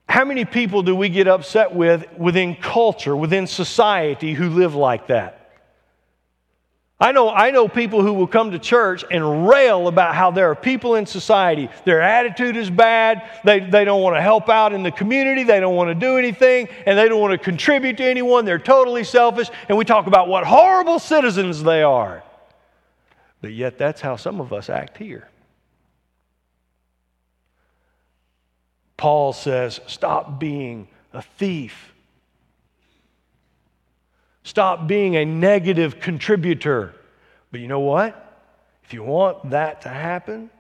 how 0.09 0.25
many 0.25 0.45
people 0.45 0.83
do 0.83 0.95
we 0.95 1.09
get 1.09 1.29
upset 1.29 1.75
with 1.75 2.07
within 2.19 2.57
culture, 2.57 3.17
within 3.17 3.47
society 3.47 4.35
who 4.35 4.51
live 4.51 4.75
like 4.75 5.07
that? 5.07 5.44
I 7.01 7.11
know, 7.11 7.29
I 7.29 7.51
know 7.51 7.67
people 7.67 8.03
who 8.03 8.13
will 8.13 8.29
come 8.29 8.53
to 8.53 8.59
church 8.59 9.05
and 9.11 9.49
rail 9.49 9.89
about 9.89 10.15
how 10.15 10.31
there 10.31 10.51
are 10.51 10.55
people 10.55 10.95
in 10.95 11.07
society, 11.07 11.69
their 11.85 12.01
attitude 12.01 12.57
is 12.57 12.71
bad, 12.71 13.29
they, 13.45 13.61
they 13.61 13.85
don't 13.85 14.01
want 14.01 14.17
to 14.17 14.23
help 14.23 14.49
out 14.49 14.73
in 14.73 14.85
the 14.85 14.93
community, 14.93 15.43
they 15.43 15.59
don't 15.59 15.75
want 15.75 15.91
to 15.91 15.95
do 15.95 16.19
anything, 16.19 16.69
and 16.87 16.97
they 16.97 17.09
don't 17.09 17.21
want 17.21 17.33
to 17.33 17.39
contribute 17.39 17.97
to 17.97 18.05
anyone, 18.05 18.45
they're 18.45 18.61
totally 18.61 19.03
selfish, 19.03 19.51
and 19.69 19.77
we 19.77 19.85
talk 19.85 20.07
about 20.07 20.29
what 20.29 20.45
horrible 20.45 21.01
citizens 21.01 21.63
they 21.65 21.83
are. 21.83 22.23
But 23.41 23.53
yet, 23.53 23.77
that's 23.77 24.01
how 24.01 24.15
some 24.15 24.41
of 24.41 24.53
us 24.53 24.71
act 24.71 24.97
here. 24.97 25.29
Paul 28.97 29.33
says, 29.33 29.81
stop 29.89 30.39
being 30.39 30.87
a 31.13 31.23
thief. 31.23 31.94
Stop 34.45 34.87
being 34.87 35.17
a 35.17 35.25
negative 35.25 35.99
contributor. 36.01 36.95
But 37.51 37.61
you 37.61 37.69
know 37.69 37.81
what? 37.81 38.21
If 38.85 38.93
you 38.93 39.03
want 39.03 39.51
that 39.51 39.83
to 39.83 39.89
happen, 39.89 40.51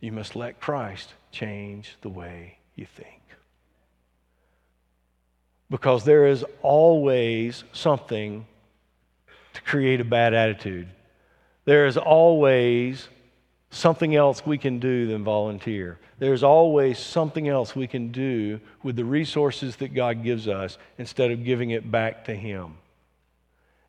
you 0.00 0.10
must 0.10 0.34
let 0.34 0.60
Christ 0.60 1.12
change 1.30 1.96
the 2.00 2.08
way 2.08 2.58
you 2.74 2.86
think. 2.86 3.20
Because 5.68 6.04
there 6.04 6.26
is 6.26 6.44
always 6.62 7.64
something 7.72 8.46
to 9.54 9.62
create 9.62 10.00
a 10.00 10.04
bad 10.04 10.32
attitude. 10.34 10.88
There 11.66 11.86
is 11.86 11.96
always 11.96 13.08
something 13.70 14.16
else 14.16 14.44
we 14.44 14.58
can 14.58 14.78
do 14.78 15.06
than 15.06 15.22
volunteer. 15.22 15.98
There's 16.18 16.42
always 16.42 16.98
something 16.98 17.48
else 17.48 17.76
we 17.76 17.86
can 17.86 18.10
do 18.10 18.60
with 18.82 18.96
the 18.96 19.04
resources 19.04 19.76
that 19.76 19.94
God 19.94 20.22
gives 20.22 20.48
us 20.48 20.78
instead 20.98 21.30
of 21.30 21.44
giving 21.44 21.70
it 21.70 21.90
back 21.90 22.24
to 22.26 22.34
Him. 22.34 22.78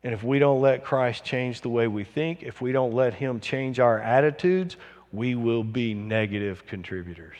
And 0.04 0.12
if 0.12 0.22
we 0.22 0.38
don't 0.38 0.60
let 0.60 0.84
Christ 0.84 1.24
change 1.24 1.62
the 1.62 1.70
way 1.70 1.88
we 1.88 2.04
think, 2.04 2.42
if 2.42 2.60
we 2.60 2.72
don't 2.72 2.92
let 2.92 3.14
Him 3.14 3.40
change 3.40 3.80
our 3.80 3.98
attitudes, 3.98 4.76
we 5.12 5.34
will 5.34 5.64
be 5.64 5.94
negative 5.94 6.66
contributors. 6.66 7.38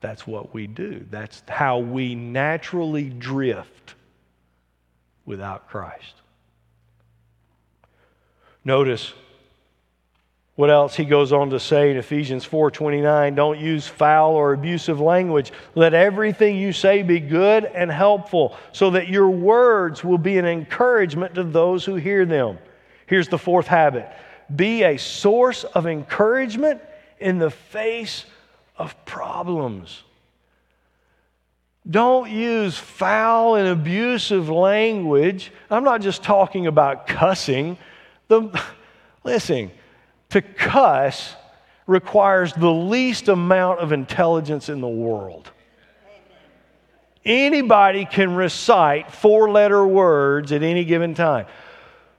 That's 0.00 0.26
what 0.26 0.54
we 0.54 0.66
do. 0.66 1.06
That's 1.10 1.42
how 1.46 1.78
we 1.78 2.14
naturally 2.14 3.10
drift 3.10 3.94
without 5.26 5.68
Christ. 5.68 6.14
Notice 8.64 9.12
what 10.54 10.68
else 10.68 10.94
he 10.94 11.04
goes 11.04 11.32
on 11.32 11.50
to 11.50 11.58
say 11.58 11.90
in 11.90 11.96
Ephesians 11.96 12.44
4:29, 12.44 13.34
don't 13.34 13.58
use 13.58 13.88
foul 13.88 14.34
or 14.34 14.52
abusive 14.52 15.00
language. 15.00 15.50
Let 15.74 15.94
everything 15.94 16.56
you 16.56 16.72
say 16.72 17.02
be 17.02 17.20
good 17.20 17.64
and 17.64 17.90
helpful, 17.90 18.56
so 18.72 18.90
that 18.90 19.08
your 19.08 19.30
words 19.30 20.04
will 20.04 20.18
be 20.18 20.38
an 20.38 20.44
encouragement 20.44 21.34
to 21.36 21.44
those 21.44 21.84
who 21.84 21.94
hear 21.94 22.26
them. 22.26 22.58
Here's 23.06 23.28
the 23.28 23.38
fourth 23.38 23.66
habit. 23.66 24.08
Be 24.54 24.82
a 24.82 24.98
source 24.98 25.64
of 25.64 25.86
encouragement 25.86 26.82
in 27.18 27.38
the 27.38 27.50
face 27.50 28.26
of 28.76 29.02
problems. 29.06 30.02
Don't 31.88 32.30
use 32.30 32.76
foul 32.76 33.56
and 33.56 33.68
abusive 33.68 34.48
language. 34.48 35.50
I'm 35.70 35.82
not 35.82 36.00
just 36.00 36.22
talking 36.22 36.66
about 36.66 37.06
cussing. 37.06 37.76
The, 38.28 38.62
listen, 39.24 39.72
to 40.32 40.42
cuss 40.42 41.34
requires 41.86 42.52
the 42.52 42.70
least 42.70 43.28
amount 43.28 43.80
of 43.80 43.92
intelligence 43.92 44.68
in 44.68 44.80
the 44.80 44.88
world. 44.88 45.50
Anybody 47.24 48.04
can 48.04 48.34
recite 48.34 49.12
four 49.12 49.50
letter 49.50 49.86
words 49.86 50.50
at 50.50 50.62
any 50.62 50.84
given 50.84 51.14
time. 51.14 51.46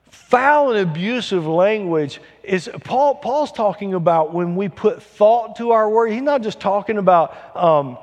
Foul 0.10 0.72
and 0.72 0.90
abusive 0.90 1.46
language 1.46 2.22
is, 2.44 2.70
Paul, 2.84 3.16
Paul's 3.16 3.52
talking 3.52 3.94
about 3.94 4.34
when 4.34 4.56
we 4.56 4.70
put 4.70 5.04
thought 5.04 5.58
to 5.58 5.72
our 5.72 5.90
word. 5.90 6.12
He's 6.12 6.22
not 6.22 6.42
just 6.42 6.60
talking 6.60 6.98
about 6.98 7.56
um, 7.56 7.98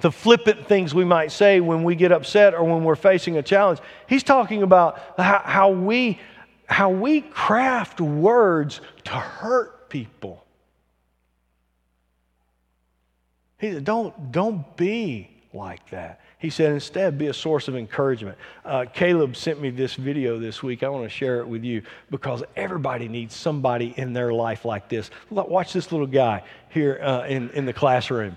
the 0.00 0.10
flippant 0.10 0.66
things 0.66 0.94
we 0.94 1.04
might 1.04 1.30
say 1.30 1.60
when 1.60 1.84
we 1.84 1.94
get 1.94 2.10
upset 2.10 2.54
or 2.54 2.64
when 2.64 2.84
we're 2.84 2.96
facing 2.96 3.36
a 3.36 3.42
challenge. 3.42 3.80
He's 4.08 4.22
talking 4.22 4.62
about 4.62 5.00
how, 5.16 5.42
how 5.44 5.70
we 5.70 6.18
how 6.66 6.90
we 6.90 7.20
craft 7.20 8.00
words 8.00 8.80
to 9.04 9.12
hurt 9.12 9.88
people. 9.88 10.44
He 13.58 13.72
said, 13.72 13.84
don't, 13.84 14.32
don't 14.32 14.76
be 14.76 15.30
like 15.54 15.88
that. 15.90 16.20
He 16.38 16.50
said, 16.50 16.72
instead, 16.72 17.16
be 17.16 17.28
a 17.28 17.34
source 17.34 17.66
of 17.66 17.76
encouragement. 17.76 18.36
Uh, 18.64 18.84
Caleb 18.92 19.36
sent 19.36 19.60
me 19.60 19.70
this 19.70 19.94
video 19.94 20.38
this 20.38 20.62
week. 20.62 20.82
I 20.82 20.88
want 20.90 21.04
to 21.04 21.08
share 21.08 21.40
it 21.40 21.48
with 21.48 21.64
you 21.64 21.82
because 22.10 22.44
everybody 22.56 23.08
needs 23.08 23.34
somebody 23.34 23.94
in 23.96 24.12
their 24.12 24.32
life 24.32 24.66
like 24.66 24.88
this. 24.90 25.10
Watch 25.30 25.72
this 25.72 25.90
little 25.92 26.06
guy 26.06 26.42
here 26.68 27.00
uh, 27.02 27.26
in, 27.26 27.48
in 27.50 27.64
the 27.64 27.72
classroom. 27.72 28.36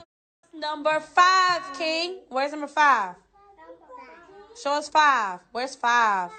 Number 0.54 1.00
five, 1.02 1.62
King. 1.78 2.20
Where's 2.30 2.52
number 2.52 2.68
five? 2.68 3.16
Show 4.64 4.74
us 4.74 4.88
five. 4.88 5.40
Where's 5.52 5.76
five? 5.76 6.32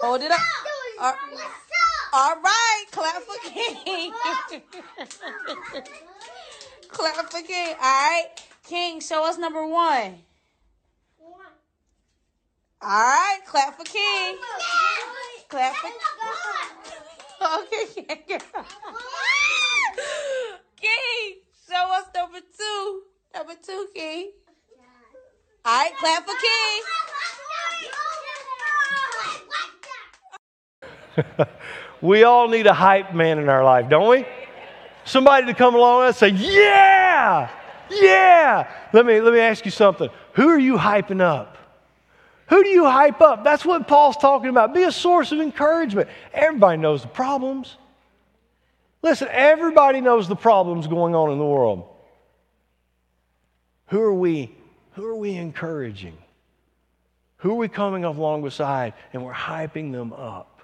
Hold 0.00 0.22
it 0.22 0.30
up. 0.30 0.40
All, 1.00 1.14
all 2.12 2.40
right, 2.42 2.84
clap 2.90 3.22
for 3.22 3.38
King. 3.48 4.12
clap 6.88 7.30
for 7.30 7.42
King. 7.42 7.74
All 7.80 7.82
right, 7.82 8.26
King, 8.66 9.00
show 9.00 9.24
us 9.24 9.38
number 9.38 9.64
one. 9.66 10.18
All 12.80 12.88
right, 12.88 13.38
clap 13.46 13.76
for 13.76 13.84
King. 13.84 14.36
Clap 15.48 15.74
for 15.76 15.88
Okay, 17.62 17.86
King. 17.94 18.40
King, 20.80 21.38
show 21.68 21.92
us 21.92 22.06
number 22.14 22.40
two. 22.56 23.02
Number 23.34 23.54
two, 23.62 23.86
King. 23.94 24.32
All 25.64 25.78
right, 25.78 25.92
clap 25.98 26.24
for 26.26 26.34
King. 26.40 26.82
we 32.00 32.24
all 32.24 32.48
need 32.48 32.66
a 32.66 32.74
hype 32.74 33.14
man 33.14 33.38
in 33.38 33.48
our 33.48 33.64
life, 33.64 33.88
don't 33.88 34.08
we? 34.08 34.26
Somebody 35.04 35.46
to 35.46 35.54
come 35.54 35.74
along 35.74 36.06
and 36.06 36.14
say, 36.14 36.28
Yeah, 36.28 37.50
yeah. 37.90 38.70
Let 38.92 39.06
me, 39.06 39.20
let 39.20 39.32
me 39.32 39.40
ask 39.40 39.64
you 39.64 39.70
something. 39.70 40.08
Who 40.34 40.48
are 40.48 40.58
you 40.58 40.76
hyping 40.76 41.20
up? 41.20 41.56
Who 42.48 42.62
do 42.62 42.68
you 42.68 42.84
hype 42.84 43.20
up? 43.20 43.44
That's 43.44 43.64
what 43.64 43.86
Paul's 43.86 44.16
talking 44.16 44.48
about. 44.48 44.72
Be 44.72 44.84
a 44.84 44.92
source 44.92 45.32
of 45.32 45.40
encouragement. 45.40 46.08
Everybody 46.32 46.78
knows 46.78 47.02
the 47.02 47.08
problems. 47.08 47.76
Listen, 49.02 49.28
everybody 49.30 50.00
knows 50.00 50.28
the 50.28 50.36
problems 50.36 50.86
going 50.86 51.14
on 51.14 51.30
in 51.30 51.38
the 51.38 51.44
world. 51.44 51.86
Who 53.88 54.00
are 54.00 54.14
we, 54.14 54.54
who 54.92 55.06
are 55.06 55.16
we 55.16 55.34
encouraging? 55.34 56.16
Who 57.38 57.52
are 57.52 57.56
we 57.56 57.68
coming 57.68 58.04
along 58.04 58.42
beside 58.42 58.94
and 59.12 59.24
we're 59.24 59.32
hyping 59.32 59.92
them 59.92 60.12
up? 60.12 60.57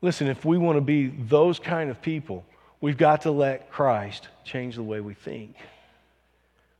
Listen, 0.00 0.28
if 0.28 0.44
we 0.44 0.58
want 0.58 0.76
to 0.76 0.80
be 0.80 1.08
those 1.08 1.58
kind 1.58 1.90
of 1.90 2.00
people, 2.00 2.44
we've 2.80 2.96
got 2.96 3.22
to 3.22 3.30
let 3.30 3.70
Christ 3.70 4.28
change 4.44 4.76
the 4.76 4.82
way 4.82 5.00
we 5.00 5.14
think. 5.14 5.56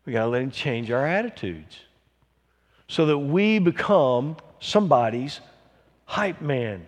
We've 0.04 0.14
got 0.14 0.24
to 0.24 0.28
let 0.28 0.42
Him 0.42 0.50
change 0.50 0.90
our 0.90 1.06
attitudes 1.06 1.80
so 2.86 3.06
that 3.06 3.18
we 3.18 3.58
become 3.58 4.36
somebody's 4.60 5.40
hype 6.04 6.40
man. 6.40 6.86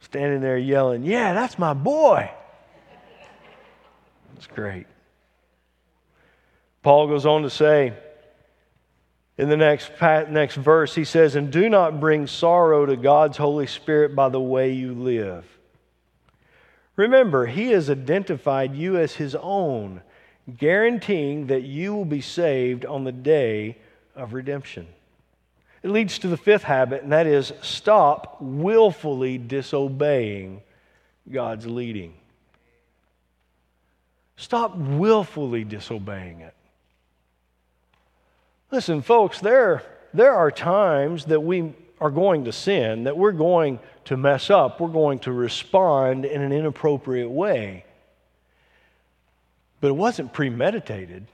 Standing 0.00 0.40
there 0.40 0.56
yelling, 0.56 1.04
Yeah, 1.04 1.34
that's 1.34 1.58
my 1.58 1.74
boy. 1.74 2.30
That's 4.34 4.46
great. 4.46 4.86
Paul 6.82 7.08
goes 7.08 7.26
on 7.26 7.42
to 7.42 7.50
say, 7.50 7.92
in 9.40 9.48
the 9.48 9.56
next, 9.56 9.90
next 10.02 10.56
verse, 10.56 10.94
he 10.94 11.04
says, 11.04 11.34
And 11.34 11.50
do 11.50 11.70
not 11.70 11.98
bring 11.98 12.26
sorrow 12.26 12.84
to 12.84 12.94
God's 12.94 13.38
Holy 13.38 13.66
Spirit 13.66 14.14
by 14.14 14.28
the 14.28 14.40
way 14.40 14.72
you 14.72 14.92
live. 14.92 15.46
Remember, 16.94 17.46
he 17.46 17.70
has 17.70 17.88
identified 17.88 18.74
you 18.74 18.98
as 18.98 19.14
his 19.14 19.34
own, 19.34 20.02
guaranteeing 20.58 21.46
that 21.46 21.62
you 21.62 21.94
will 21.94 22.04
be 22.04 22.20
saved 22.20 22.84
on 22.84 23.04
the 23.04 23.12
day 23.12 23.78
of 24.14 24.34
redemption. 24.34 24.86
It 25.82 25.88
leads 25.88 26.18
to 26.18 26.28
the 26.28 26.36
fifth 26.36 26.64
habit, 26.64 27.02
and 27.02 27.12
that 27.12 27.26
is 27.26 27.54
stop 27.62 28.42
willfully 28.42 29.38
disobeying 29.38 30.60
God's 31.32 31.66
leading. 31.66 32.12
Stop 34.36 34.76
willfully 34.76 35.64
disobeying 35.64 36.40
it. 36.40 36.54
Listen, 38.70 39.02
folks, 39.02 39.40
there, 39.40 39.82
there 40.14 40.32
are 40.32 40.50
times 40.50 41.24
that 41.26 41.40
we 41.40 41.74
are 42.00 42.10
going 42.10 42.44
to 42.44 42.52
sin, 42.52 43.04
that 43.04 43.16
we're 43.16 43.32
going 43.32 43.78
to 44.06 44.16
mess 44.16 44.48
up, 44.48 44.80
we're 44.80 44.88
going 44.88 45.18
to 45.20 45.32
respond 45.32 46.24
in 46.24 46.40
an 46.40 46.52
inappropriate 46.52 47.30
way. 47.30 47.84
But 49.80 49.88
it 49.88 49.96
wasn't 49.96 50.32
premeditated. 50.32 51.26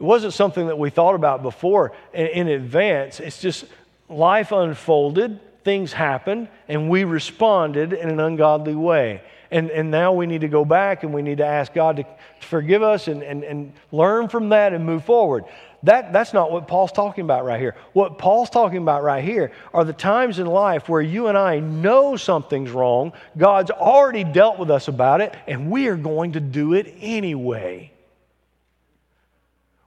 It 0.00 0.02
wasn't 0.02 0.32
something 0.32 0.66
that 0.66 0.78
we 0.78 0.90
thought 0.90 1.14
about 1.14 1.42
before 1.42 1.92
in, 2.12 2.26
in 2.26 2.48
advance. 2.48 3.20
It's 3.20 3.40
just 3.40 3.66
life 4.08 4.52
unfolded, 4.52 5.38
things 5.64 5.92
happened, 5.92 6.48
and 6.66 6.88
we 6.88 7.04
responded 7.04 7.92
in 7.92 8.08
an 8.08 8.20
ungodly 8.20 8.74
way. 8.74 9.22
And, 9.52 9.70
and 9.70 9.90
now 9.90 10.12
we 10.14 10.26
need 10.26 10.40
to 10.40 10.48
go 10.48 10.64
back 10.64 11.02
and 11.02 11.12
we 11.12 11.22
need 11.22 11.38
to 11.38 11.46
ask 11.46 11.74
God 11.74 11.96
to, 11.96 12.02
to 12.04 12.46
forgive 12.46 12.82
us 12.82 13.06
and, 13.06 13.22
and, 13.22 13.44
and 13.44 13.72
learn 13.92 14.28
from 14.28 14.48
that 14.48 14.72
and 14.72 14.84
move 14.84 15.04
forward. 15.04 15.44
That, 15.82 16.12
that's 16.12 16.32
not 16.32 16.50
what 16.50 16.66
Paul's 16.66 16.92
talking 16.92 17.24
about 17.24 17.44
right 17.44 17.60
here. 17.60 17.76
What 17.92 18.16
Paul's 18.16 18.48
talking 18.48 18.78
about 18.78 19.02
right 19.02 19.22
here 19.22 19.52
are 19.74 19.84
the 19.84 19.92
times 19.92 20.38
in 20.38 20.46
life 20.46 20.88
where 20.88 21.02
you 21.02 21.26
and 21.26 21.36
I 21.36 21.58
know 21.58 22.16
something's 22.16 22.70
wrong, 22.70 23.12
God's 23.36 23.70
already 23.70 24.24
dealt 24.24 24.58
with 24.58 24.70
us 24.70 24.88
about 24.88 25.20
it, 25.20 25.34
and 25.46 25.70
we 25.70 25.88
are 25.88 25.96
going 25.96 26.32
to 26.32 26.40
do 26.40 26.72
it 26.72 26.94
anyway. 27.00 27.92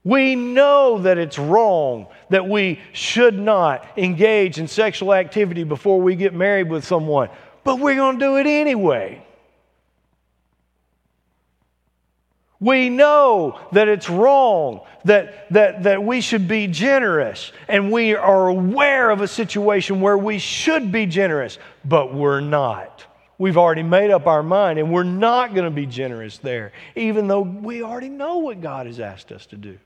We 0.03 0.35
know 0.35 0.99
that 0.99 1.17
it's 1.17 1.39
wrong, 1.39 2.07
that 2.29 2.47
we 2.47 2.79
should 2.93 3.39
not 3.39 3.87
engage 3.97 4.59
in 4.59 4.67
sexual 4.67 5.13
activity 5.13 5.63
before 5.63 5.99
we 5.99 6.15
get 6.15 6.33
married 6.35 6.69
with 6.69 6.85
someone, 6.85 7.29
but 7.63 7.79
we're 7.79 7.95
going 7.95 8.19
to 8.19 8.25
do 8.25 8.37
it 8.37 8.45
anyway. 8.45 9.24
We 12.59 12.89
know 12.89 13.59
that 13.73 13.87
it's 13.87 14.09
wrong, 14.09 14.81
that, 15.03 15.51
that, 15.51 15.83
that 15.83 16.03
we 16.03 16.21
should 16.21 16.47
be 16.47 16.67
generous, 16.67 17.51
and 17.67 17.91
we 17.91 18.15
are 18.15 18.47
aware 18.47 19.09
of 19.09 19.21
a 19.21 19.27
situation 19.27 19.99
where 19.99 20.17
we 20.17 20.39
should 20.39 20.91
be 20.91 21.05
generous, 21.05 21.57
but 21.83 22.13
we're 22.13 22.39
not. 22.39 23.05
We've 23.37 23.57
already 23.57 23.83
made 23.83 24.09
up 24.09 24.25
our 24.27 24.41
mind, 24.41 24.79
and 24.79 24.91
we're 24.91 25.03
not 25.03 25.53
going 25.53 25.65
to 25.65 25.71
be 25.71 25.85
generous 25.85 26.37
there, 26.37 26.71
even 26.95 27.27
though 27.27 27.41
we 27.41 27.83
already 27.83 28.07
know 28.09 28.37
what 28.37 28.61
God 28.61 28.85
has 28.85 29.01
asked 29.01 29.33
us 29.33 29.45
to 29.47 29.57
do. 29.57 29.77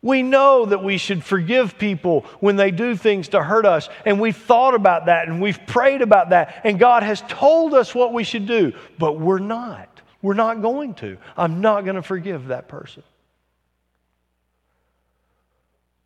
We 0.00 0.22
know 0.22 0.66
that 0.66 0.84
we 0.84 0.98
should 0.98 1.24
forgive 1.24 1.78
people 1.78 2.24
when 2.38 2.56
they 2.56 2.70
do 2.70 2.94
things 2.94 3.28
to 3.28 3.42
hurt 3.42 3.66
us, 3.66 3.88
and 4.04 4.20
we've 4.20 4.36
thought 4.36 4.74
about 4.74 5.06
that 5.06 5.26
and 5.26 5.40
we've 5.40 5.66
prayed 5.66 6.02
about 6.02 6.30
that, 6.30 6.60
and 6.64 6.78
God 6.78 7.02
has 7.02 7.22
told 7.28 7.74
us 7.74 7.94
what 7.94 8.12
we 8.12 8.22
should 8.22 8.46
do, 8.46 8.74
but 8.98 9.18
we're 9.18 9.40
not. 9.40 9.97
We're 10.20 10.34
not 10.34 10.62
going 10.62 10.94
to. 10.94 11.18
I'm 11.36 11.60
not 11.60 11.84
going 11.84 11.96
to 11.96 12.02
forgive 12.02 12.48
that 12.48 12.68
person. 12.68 13.02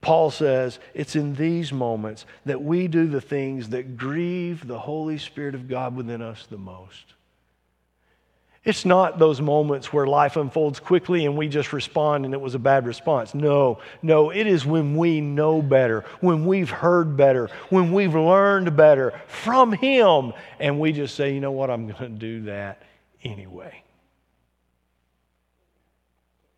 Paul 0.00 0.32
says 0.32 0.80
it's 0.94 1.16
in 1.16 1.34
these 1.34 1.72
moments 1.72 2.26
that 2.44 2.60
we 2.60 2.88
do 2.88 3.06
the 3.06 3.20
things 3.20 3.70
that 3.70 3.96
grieve 3.96 4.66
the 4.66 4.78
Holy 4.78 5.16
Spirit 5.16 5.54
of 5.54 5.68
God 5.68 5.96
within 5.96 6.20
us 6.20 6.46
the 6.50 6.58
most. 6.58 7.14
It's 8.64 8.84
not 8.84 9.18
those 9.18 9.40
moments 9.40 9.92
where 9.92 10.06
life 10.06 10.36
unfolds 10.36 10.78
quickly 10.78 11.24
and 11.24 11.36
we 11.36 11.48
just 11.48 11.72
respond 11.72 12.24
and 12.24 12.34
it 12.34 12.40
was 12.40 12.54
a 12.54 12.60
bad 12.60 12.86
response. 12.86 13.34
No, 13.34 13.78
no, 14.02 14.30
it 14.30 14.46
is 14.46 14.66
when 14.66 14.96
we 14.96 15.20
know 15.20 15.62
better, 15.62 16.04
when 16.20 16.46
we've 16.46 16.70
heard 16.70 17.16
better, 17.16 17.48
when 17.70 17.92
we've 17.92 18.14
learned 18.14 18.76
better 18.76 19.20
from 19.26 19.72
Him, 19.72 20.32
and 20.60 20.78
we 20.78 20.92
just 20.92 21.16
say, 21.16 21.32
you 21.34 21.40
know 21.40 21.52
what, 21.52 21.70
I'm 21.70 21.88
going 21.88 21.96
to 21.98 22.08
do 22.08 22.42
that 22.42 22.82
anyway 23.24 23.82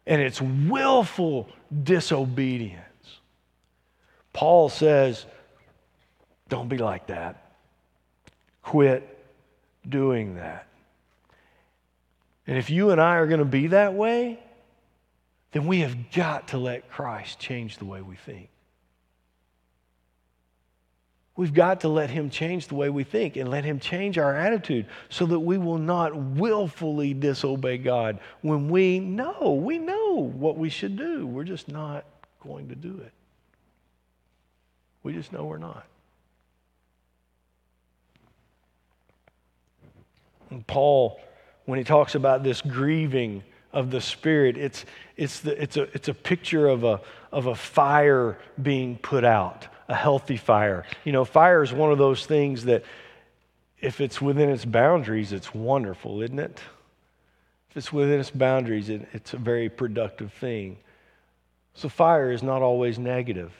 and 0.07 0.21
it's 0.21 0.40
willful 0.40 1.49
disobedience. 1.83 2.81
Paul 4.33 4.69
says, 4.69 5.25
don't 6.49 6.69
be 6.69 6.79
like 6.79 7.07
that. 7.07 7.53
Quit 8.62 9.19
doing 9.88 10.37
that. 10.37 10.67
And 12.47 12.59
if 12.59 12.69
you 12.69 12.90
and 12.90 13.01
I 13.01 13.17
are 13.17 13.27
going 13.27 13.38
to 13.38 13.45
be 13.45 13.69
that 13.69 13.95
way, 13.95 14.38
then 15.53 15.67
we 15.67 15.81
have 15.81 16.11
got 16.12 16.49
to 16.49 16.59
let 16.59 16.90
Christ 16.90 17.38
change 17.38 17.79
the 17.79 17.85
way 17.85 18.03
we 18.03 18.17
think. 18.17 18.49
We've 21.37 21.53
got 21.53 21.81
to 21.81 21.88
let 21.88 22.11
Him 22.11 22.31
change 22.31 22.68
the 22.68 22.77
way 22.77 22.90
we 22.90 23.03
think 23.03 23.37
and 23.37 23.51
let 23.51 23.64
Him 23.64 23.81
change 23.81 24.18
our 24.18 24.37
attitude 24.37 24.87
so 25.09 25.27
that 25.27 25.40
we 25.40 25.59
will 25.59 25.79
not 25.79 26.14
willfully 26.14 27.12
disobey 27.12 27.79
God 27.79 28.20
when 28.40 28.68
we 28.68 29.01
know, 29.01 29.61
we 29.61 29.79
know 29.79 30.14
what 30.14 30.57
we 30.57 30.68
should 30.68 30.97
do. 30.97 31.27
We're 31.27 31.44
just 31.44 31.68
not 31.68 32.05
going 32.40 32.68
to 32.68 32.77
do 32.77 33.01
it. 33.05 33.12
We 35.03 35.12
just 35.12 35.33
know 35.33 35.44
we're 35.44 35.59
not. 35.59 35.85
And 40.51 40.64
Paul, 40.64 41.20
when 41.64 41.79
he 41.79 41.85
talks 41.85 42.14
about 42.14 42.44
this 42.44 42.61
grieving 42.61 43.42
of 43.73 43.90
the 43.90 44.01
Spirit, 44.01 44.57
it's, 44.57 44.85
it's, 45.16 45.40
the, 45.40 45.61
it's, 45.61 45.77
a, 45.77 45.83
it's 45.94 46.07
a 46.07 46.14
picture 46.14 46.68
of 46.68 46.85
a, 46.85 47.01
of 47.33 47.47
a 47.47 47.57
fire 47.57 48.38
being 48.62 48.99
put 48.99 49.25
out 49.25 49.66
a 49.88 49.94
healthy 49.94 50.37
fire. 50.37 50.85
You 51.05 51.12
know, 51.12 51.25
fire 51.25 51.62
is 51.62 51.73
one 51.73 51.92
of 51.92 51.99
those 51.99 52.27
things 52.27 52.64
that 52.64 52.85
if 53.81 54.01
it's 54.01 54.20
within 54.20 54.51
its 54.51 54.64
boundaries, 54.64 55.33
it's 55.33 55.55
wonderful, 55.55 56.23
isn't 56.23 56.38
it? 56.38 56.61
If 57.70 57.77
it's 57.77 57.92
within 57.92 58.20
its 58.20 58.31
boundaries, 58.31 58.88
it, 58.88 59.07
it's 59.12 59.35
a 59.35 59.38
very 59.38 59.68
productive 59.68 60.33
thing. 60.33 60.79
So, 61.75 61.88
fire 61.88 62.31
is 62.31 62.42
not 62.42 62.62
always 62.62 62.99
negative. 62.99 63.53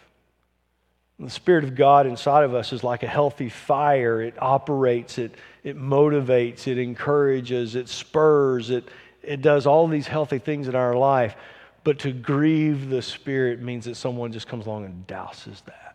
The 1.18 1.30
Spirit 1.30 1.64
of 1.64 1.74
God 1.74 2.06
inside 2.06 2.44
of 2.44 2.54
us 2.54 2.72
is 2.72 2.82
like 2.82 3.02
a 3.02 3.08
healthy 3.08 3.48
fire. 3.48 4.20
It 4.20 4.34
operates, 4.40 5.18
it, 5.18 5.34
it 5.62 5.78
motivates, 5.78 6.66
it 6.66 6.78
encourages, 6.78 7.76
it 7.76 7.88
spurs, 7.88 8.70
it, 8.70 8.88
it 9.22 9.40
does 9.40 9.66
all 9.66 9.87
these 9.87 10.06
healthy 10.06 10.38
things 10.38 10.68
in 10.68 10.74
our 10.74 10.94
life. 10.94 11.37
But 11.84 12.00
to 12.00 12.12
grieve 12.12 12.88
the 12.88 13.02
Spirit 13.02 13.60
means 13.60 13.84
that 13.84 13.96
someone 13.96 14.32
just 14.32 14.48
comes 14.48 14.66
along 14.66 14.87
and 14.87 15.06
douses 15.06 15.64
that. 15.66 15.93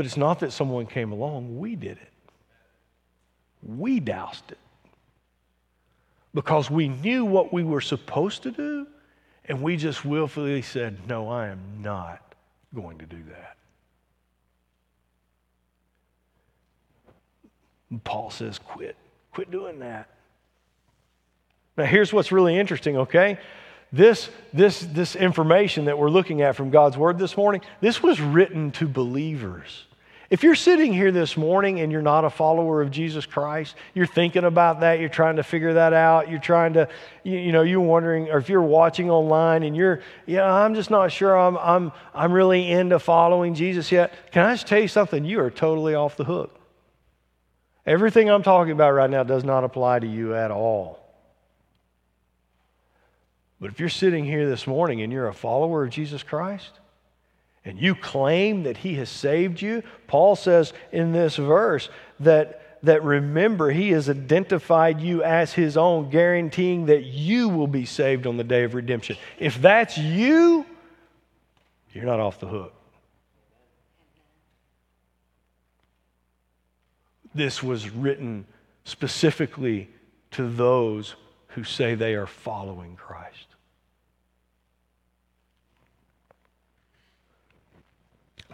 But 0.00 0.06
it's 0.06 0.16
not 0.16 0.40
that 0.40 0.50
someone 0.50 0.86
came 0.86 1.12
along, 1.12 1.58
we 1.58 1.76
did 1.76 1.98
it. 1.98 2.08
We 3.62 4.00
doused 4.00 4.50
it. 4.50 4.56
Because 6.32 6.70
we 6.70 6.88
knew 6.88 7.26
what 7.26 7.52
we 7.52 7.62
were 7.62 7.82
supposed 7.82 8.44
to 8.44 8.50
do, 8.50 8.86
and 9.44 9.60
we 9.60 9.76
just 9.76 10.02
willfully 10.02 10.62
said, 10.62 11.06
No, 11.06 11.28
I 11.28 11.48
am 11.48 11.60
not 11.82 12.34
going 12.74 12.96
to 12.96 13.04
do 13.04 13.18
that. 13.28 13.58
And 17.90 18.02
Paul 18.02 18.30
says, 18.30 18.58
Quit. 18.58 18.96
Quit 19.32 19.50
doing 19.50 19.80
that. 19.80 20.08
Now, 21.76 21.84
here's 21.84 22.10
what's 22.10 22.32
really 22.32 22.58
interesting, 22.58 22.96
okay? 22.96 23.38
This, 23.92 24.30
this, 24.54 24.80
this 24.80 25.14
information 25.14 25.84
that 25.84 25.98
we're 25.98 26.08
looking 26.08 26.40
at 26.40 26.56
from 26.56 26.70
God's 26.70 26.96
Word 26.96 27.18
this 27.18 27.36
morning, 27.36 27.60
this 27.82 28.02
was 28.02 28.18
written 28.18 28.70
to 28.72 28.88
believers. 28.88 29.84
If 30.30 30.44
you're 30.44 30.54
sitting 30.54 30.92
here 30.92 31.10
this 31.10 31.36
morning 31.36 31.80
and 31.80 31.90
you're 31.90 32.02
not 32.02 32.24
a 32.24 32.30
follower 32.30 32.80
of 32.82 32.92
Jesus 32.92 33.26
Christ, 33.26 33.74
you're 33.94 34.06
thinking 34.06 34.44
about 34.44 34.78
that, 34.80 35.00
you're 35.00 35.08
trying 35.08 35.36
to 35.36 35.42
figure 35.42 35.74
that 35.74 35.92
out, 35.92 36.30
you're 36.30 36.38
trying 36.38 36.74
to, 36.74 36.88
you, 37.24 37.36
you 37.36 37.52
know, 37.52 37.62
you're 37.62 37.80
wondering, 37.80 38.30
or 38.30 38.38
if 38.38 38.48
you're 38.48 38.62
watching 38.62 39.10
online 39.10 39.64
and 39.64 39.76
you're, 39.76 40.02
yeah, 40.26 40.48
I'm 40.48 40.76
just 40.76 40.88
not 40.88 41.10
sure 41.10 41.36
I'm, 41.36 41.58
I'm, 41.58 41.90
I'm 42.14 42.32
really 42.32 42.70
into 42.70 43.00
following 43.00 43.54
Jesus 43.54 43.90
yet, 43.90 44.14
can 44.30 44.46
I 44.46 44.54
just 44.54 44.68
tell 44.68 44.80
you 44.80 44.86
something? 44.86 45.24
You 45.24 45.40
are 45.40 45.50
totally 45.50 45.96
off 45.96 46.16
the 46.16 46.24
hook. 46.24 46.56
Everything 47.84 48.30
I'm 48.30 48.44
talking 48.44 48.72
about 48.72 48.92
right 48.92 49.10
now 49.10 49.24
does 49.24 49.42
not 49.42 49.64
apply 49.64 49.98
to 49.98 50.06
you 50.06 50.36
at 50.36 50.52
all. 50.52 51.00
But 53.60 53.72
if 53.72 53.80
you're 53.80 53.88
sitting 53.88 54.24
here 54.24 54.48
this 54.48 54.66
morning 54.66 55.02
and 55.02 55.12
you're 55.12 55.28
a 55.28 55.34
follower 55.34 55.82
of 55.82 55.90
Jesus 55.90 56.22
Christ, 56.22 56.79
and 57.70 57.80
you 57.80 57.94
claim 57.94 58.64
that 58.64 58.78
he 58.78 58.96
has 58.96 59.08
saved 59.08 59.62
you, 59.62 59.84
Paul 60.08 60.34
says 60.34 60.72
in 60.90 61.12
this 61.12 61.36
verse 61.36 61.88
that, 62.18 62.80
that 62.82 63.04
remember, 63.04 63.70
he 63.70 63.90
has 63.90 64.10
identified 64.10 65.00
you 65.00 65.22
as 65.22 65.52
his 65.52 65.76
own, 65.76 66.10
guaranteeing 66.10 66.86
that 66.86 67.04
you 67.04 67.48
will 67.48 67.68
be 67.68 67.84
saved 67.84 68.26
on 68.26 68.36
the 68.36 68.42
day 68.42 68.64
of 68.64 68.74
redemption. 68.74 69.16
If 69.38 69.62
that's 69.62 69.96
you, 69.96 70.66
you're 71.92 72.06
not 72.06 72.18
off 72.18 72.40
the 72.40 72.48
hook. 72.48 72.74
This 77.32 77.62
was 77.62 77.88
written 77.88 78.46
specifically 78.82 79.88
to 80.32 80.48
those 80.48 81.14
who 81.50 81.62
say 81.62 81.94
they 81.94 82.14
are 82.14 82.26
following 82.26 82.96
Christ. 82.96 83.46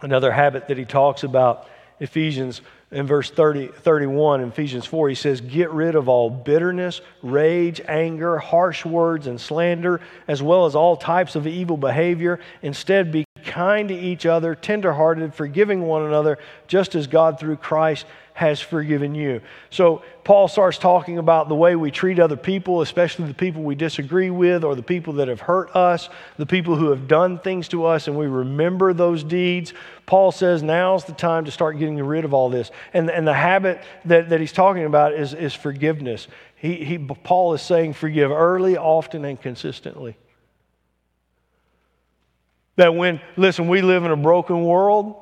Another 0.01 0.31
habit 0.31 0.67
that 0.67 0.77
he 0.77 0.85
talks 0.85 1.23
about, 1.23 1.67
Ephesians 1.99 2.61
in 2.91 3.05
verse 3.05 3.29
30, 3.29 3.67
31, 3.67 4.41
Ephesians 4.41 4.85
4, 4.85 5.09
he 5.09 5.15
says, 5.15 5.41
Get 5.41 5.71
rid 5.71 5.95
of 5.95 6.07
all 6.07 6.29
bitterness, 6.29 7.01
rage, 7.21 7.81
anger, 7.85 8.37
harsh 8.37 8.85
words, 8.85 9.27
and 9.27 9.41
slander, 9.41 9.99
as 10.27 10.41
well 10.41 10.65
as 10.65 10.75
all 10.75 10.95
types 10.95 11.35
of 11.35 11.47
evil 11.47 11.75
behavior. 11.75 12.39
Instead, 12.61 13.11
be 13.11 13.25
kind 13.57 13.89
to 13.89 13.95
each 13.95 14.27
other, 14.27 14.53
tenderhearted, 14.53 15.33
forgiving 15.33 15.81
one 15.81 16.03
another, 16.03 16.37
just 16.67 16.93
as 16.93 17.07
God 17.07 17.39
through 17.39 17.57
Christ 17.57 18.05
has 18.35 18.61
forgiven 18.61 19.15
you. 19.15 19.41
So, 19.71 20.03
Paul 20.23 20.47
starts 20.47 20.77
talking 20.77 21.17
about 21.17 21.49
the 21.49 21.55
way 21.55 21.75
we 21.75 21.89
treat 21.89 22.19
other 22.19 22.35
people, 22.35 22.81
especially 22.81 23.25
the 23.25 23.33
people 23.33 23.63
we 23.63 23.73
disagree 23.73 24.29
with 24.29 24.63
or 24.63 24.75
the 24.75 24.83
people 24.83 25.13
that 25.13 25.27
have 25.27 25.41
hurt 25.41 25.75
us, 25.75 26.07
the 26.37 26.45
people 26.45 26.75
who 26.75 26.91
have 26.91 27.07
done 27.07 27.39
things 27.39 27.67
to 27.69 27.85
us, 27.85 28.07
and 28.07 28.15
we 28.15 28.27
remember 28.27 28.93
those 28.93 29.23
deeds. 29.23 29.73
Paul 30.05 30.31
says 30.31 30.61
now's 30.61 31.05
the 31.05 31.13
time 31.13 31.45
to 31.45 31.51
start 31.51 31.79
getting 31.79 31.97
rid 31.97 32.25
of 32.25 32.35
all 32.35 32.51
this. 32.51 32.69
And, 32.93 33.09
and 33.09 33.27
the 33.27 33.33
habit 33.33 33.81
that, 34.05 34.29
that 34.29 34.39
he's 34.39 34.53
talking 34.53 34.83
about 34.83 35.13
is, 35.13 35.33
is 35.33 35.55
forgiveness. 35.55 36.27
He, 36.57 36.85
he, 36.85 36.99
Paul 36.99 37.55
is 37.55 37.63
saying, 37.63 37.93
forgive 37.93 38.29
early, 38.29 38.77
often, 38.77 39.25
and 39.25 39.41
consistently. 39.41 40.15
That 42.77 42.95
when, 42.95 43.21
listen, 43.35 43.67
we 43.67 43.81
live 43.81 44.05
in 44.05 44.11
a 44.11 44.17
broken 44.17 44.63
world, 44.63 45.15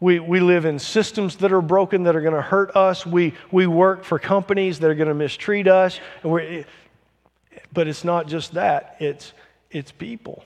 we, 0.00 0.18
we 0.18 0.40
live 0.40 0.64
in 0.64 0.78
systems 0.78 1.36
that 1.36 1.52
are 1.52 1.60
broken 1.60 2.04
that 2.04 2.16
are 2.16 2.22
going 2.22 2.34
to 2.34 2.40
hurt 2.40 2.74
us. 2.74 3.04
We, 3.04 3.34
we 3.52 3.66
work 3.66 4.02
for 4.02 4.18
companies 4.18 4.78
that 4.78 4.90
are 4.90 4.94
going 4.94 5.08
to 5.08 5.14
mistreat 5.14 5.68
us. 5.68 6.00
But 6.22 7.86
it's 7.86 8.04
not 8.04 8.26
just 8.26 8.54
that, 8.54 8.96
it's, 8.98 9.32
it's 9.70 9.92
people. 9.92 10.44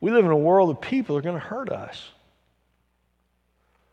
We 0.00 0.10
live 0.10 0.24
in 0.24 0.32
a 0.32 0.36
world 0.36 0.70
of 0.70 0.80
people 0.80 1.14
that 1.14 1.20
are 1.20 1.30
going 1.30 1.40
to 1.40 1.46
hurt 1.46 1.70
us. 1.70 2.10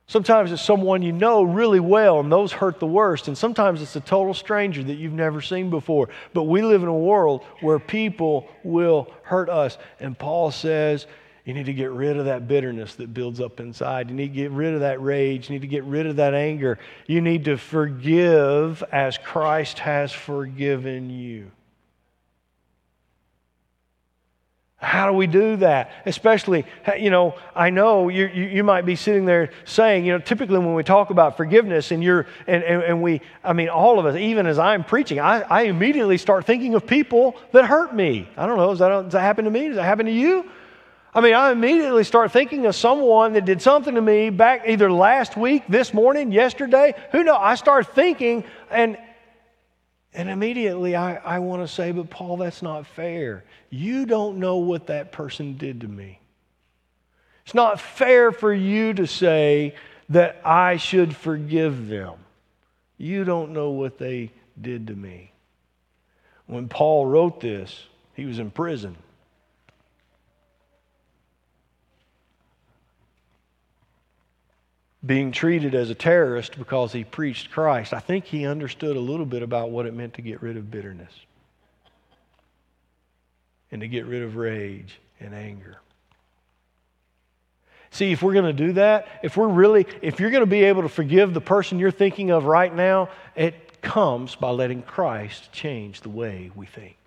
Sometimes 0.08 0.52
it's 0.52 0.64
someone 0.64 1.04
you 1.04 1.12
know 1.12 1.44
really 1.44 1.80
well, 1.80 2.20
and 2.20 2.32
those 2.32 2.52
hurt 2.52 2.80
the 2.80 2.88
worst. 2.88 3.28
And 3.28 3.38
sometimes 3.38 3.80
it's 3.80 3.96
a 3.96 4.02
total 4.02 4.34
stranger 4.34 4.82
that 4.82 4.96
you've 4.96 5.14
never 5.14 5.40
seen 5.40 5.70
before. 5.70 6.10
But 6.34 6.46
we 6.46 6.64
live 6.64 6.82
in 6.82 6.90
a 6.90 6.98
world 6.98 7.44
where 7.62 7.78
people 7.78 8.50
will 8.64 9.14
hurt 9.22 9.50
us. 9.50 9.78
And 10.00 10.18
Paul 10.18 10.50
says, 10.50 11.06
you 11.50 11.56
need 11.56 11.66
to 11.66 11.74
get 11.74 11.90
rid 11.90 12.16
of 12.16 12.26
that 12.26 12.48
bitterness 12.48 12.94
that 12.94 13.12
builds 13.12 13.42
up 13.42 13.60
inside. 13.60 14.08
You 14.12 14.16
need 14.16 14.28
to 14.28 14.36
get 14.36 14.52
rid 14.52 14.76
of 14.76 14.82
that 14.82 15.02
rage. 15.02 15.50
You 15.50 15.56
need 15.56 15.62
to 15.62 15.68
get 15.68 15.84
rid 15.84 16.06
of 16.06 16.18
that 16.18 16.36
anger. 16.36 16.78
You 17.08 17.22
need 17.22 17.46
to 17.46 17.58
forgive 17.58 18.84
as 18.92 19.18
Christ 19.18 19.80
has 19.80 20.12
forgiven 20.12 21.10
you. 21.10 21.50
How 24.76 25.08
do 25.08 25.14
we 25.14 25.26
do 25.26 25.56
that? 25.56 25.92
Especially, 26.06 26.66
you 27.00 27.10
know, 27.10 27.34
I 27.56 27.72
know 27.72 28.10
you, 28.10 28.28
you, 28.28 28.44
you, 28.44 28.64
might 28.64 28.86
be 28.86 28.96
sitting 28.96 29.26
there 29.26 29.50
saying, 29.66 30.06
you 30.06 30.12
know, 30.12 30.20
typically 30.20 30.60
when 30.60 30.76
we 30.76 30.84
talk 30.84 31.10
about 31.10 31.36
forgiveness 31.36 31.90
and 31.90 32.04
you're, 32.04 32.28
and, 32.46 32.64
and, 32.64 32.84
and 32.84 33.02
we, 33.02 33.22
I 33.44 33.54
mean, 33.54 33.70
all 33.70 33.98
of 33.98 34.06
us, 34.06 34.16
even 34.18 34.46
as 34.46 34.60
I'm 34.60 34.84
preaching, 34.84 35.20
I, 35.20 35.42
I 35.42 35.62
immediately 35.64 36.20
start 36.20 36.46
thinking 36.46 36.76
of 36.76 36.86
people 36.86 37.36
that 37.54 37.66
hurt 37.66 37.96
me. 37.96 38.30
I 38.38 38.46
don't 38.46 38.58
know, 38.58 38.70
does 38.70 38.80
that, 38.80 38.90
does 38.90 39.14
that 39.14 39.22
happen 39.22 39.46
to 39.46 39.52
me? 39.52 39.70
Does 39.70 39.78
that 39.78 39.84
happen 39.84 40.06
to 40.06 40.12
you? 40.12 40.48
I 41.14 41.22
mean, 41.22 41.34
I 41.34 41.52
immediately 41.52 42.04
start 42.04 42.32
thinking 42.32 42.68
of 42.68 42.76
someone 42.76 43.34
that 43.34 43.46
did 43.46 43.62
something 43.62 43.96
to 43.96 44.02
me 44.02 44.30
back 44.30 44.64
either 44.68 44.92
last 44.92 45.36
week, 45.36 45.64
this 45.68 45.94
morning, 45.94 46.32
yesterday. 46.32 46.94
Who 47.12 47.24
knows? 47.24 47.40
I 47.40 47.56
start 47.56 47.96
thinking, 47.96 48.44
and 48.70 48.98
and 50.14 50.30
immediately 50.30 50.96
I, 50.96 51.16
I 51.16 51.40
want 51.40 51.62
to 51.62 51.68
say, 51.68 51.92
but 51.92 52.10
Paul, 52.10 52.38
that's 52.38 52.62
not 52.62 52.88
fair. 52.88 53.44
You 53.70 54.06
don't 54.06 54.38
know 54.38 54.58
what 54.58 54.88
that 54.88 55.12
person 55.12 55.58
did 55.58 55.82
to 55.82 55.88
me. 55.88 56.20
It's 57.46 57.54
not 57.54 57.80
fair 57.80 58.32
for 58.32 58.54
you 58.54 58.94
to 58.96 59.08
say 59.08 59.76
that 60.10 60.42
I 60.44 60.78
should 60.78 61.16
forgive 61.16 61.88
them. 61.88 62.16
You 62.98 63.24
don't 63.24 63.52
know 63.52 63.70
what 63.72 63.98
they 63.98 64.32
did 64.60 64.88
to 64.88 64.96
me. 64.96 65.32
When 66.48 66.68
Paul 66.68 67.06
wrote 67.06 67.40
this, 67.40 67.86
he 68.16 68.26
was 68.26 68.40
in 68.40 68.52
prison. 68.52 68.96
Being 75.06 75.32
treated 75.32 75.76
as 75.76 75.90
a 75.90 75.96
terrorist 75.96 76.58
because 76.58 76.92
he 76.92 77.04
preached 77.04 77.52
Christ. 77.52 77.94
I 77.94 78.00
think 78.00 78.26
he 78.26 78.46
understood 78.46 78.98
a 78.98 79.00
little 79.00 79.26
bit 79.26 79.44
about 79.44 79.72
what 79.72 79.86
it 79.86 79.94
meant 79.94 80.16
to 80.16 80.22
get 80.22 80.42
rid 80.42 80.58
of 80.58 80.70
bitterness 80.70 81.14
and 83.72 83.82
to 83.82 83.88
get 83.88 84.06
rid 84.06 84.24
of 84.24 84.36
rage 84.36 85.00
and 85.20 85.34
anger. 85.34 85.78
See, 87.92 88.12
if 88.12 88.22
we're 88.22 88.34
going 88.34 88.46
to 88.46 88.54
do 88.54 88.74
that, 88.74 89.08
if 89.24 89.36
we're 89.36 89.48
really, 89.48 89.86
if 90.02 90.20
you're 90.20 90.32
going 90.32 90.44
to 90.44 90.50
be 90.50 90.66
able 90.66 90.84
to 90.84 90.90
forgive 90.90 91.34
the 91.34 91.42
person 91.42 91.80
you're 91.80 91.92
thinking 91.92 92.30
of 92.30 92.46
right 92.46 92.74
now, 92.74 93.10
it 93.36 93.82
comes 93.82 94.36
by 94.36 94.52
letting 94.52 94.84
Christ 94.84 95.52
change 95.52 96.02
the 96.02 96.10
way 96.10 96.52
we 96.56 96.66
think. 96.66 96.99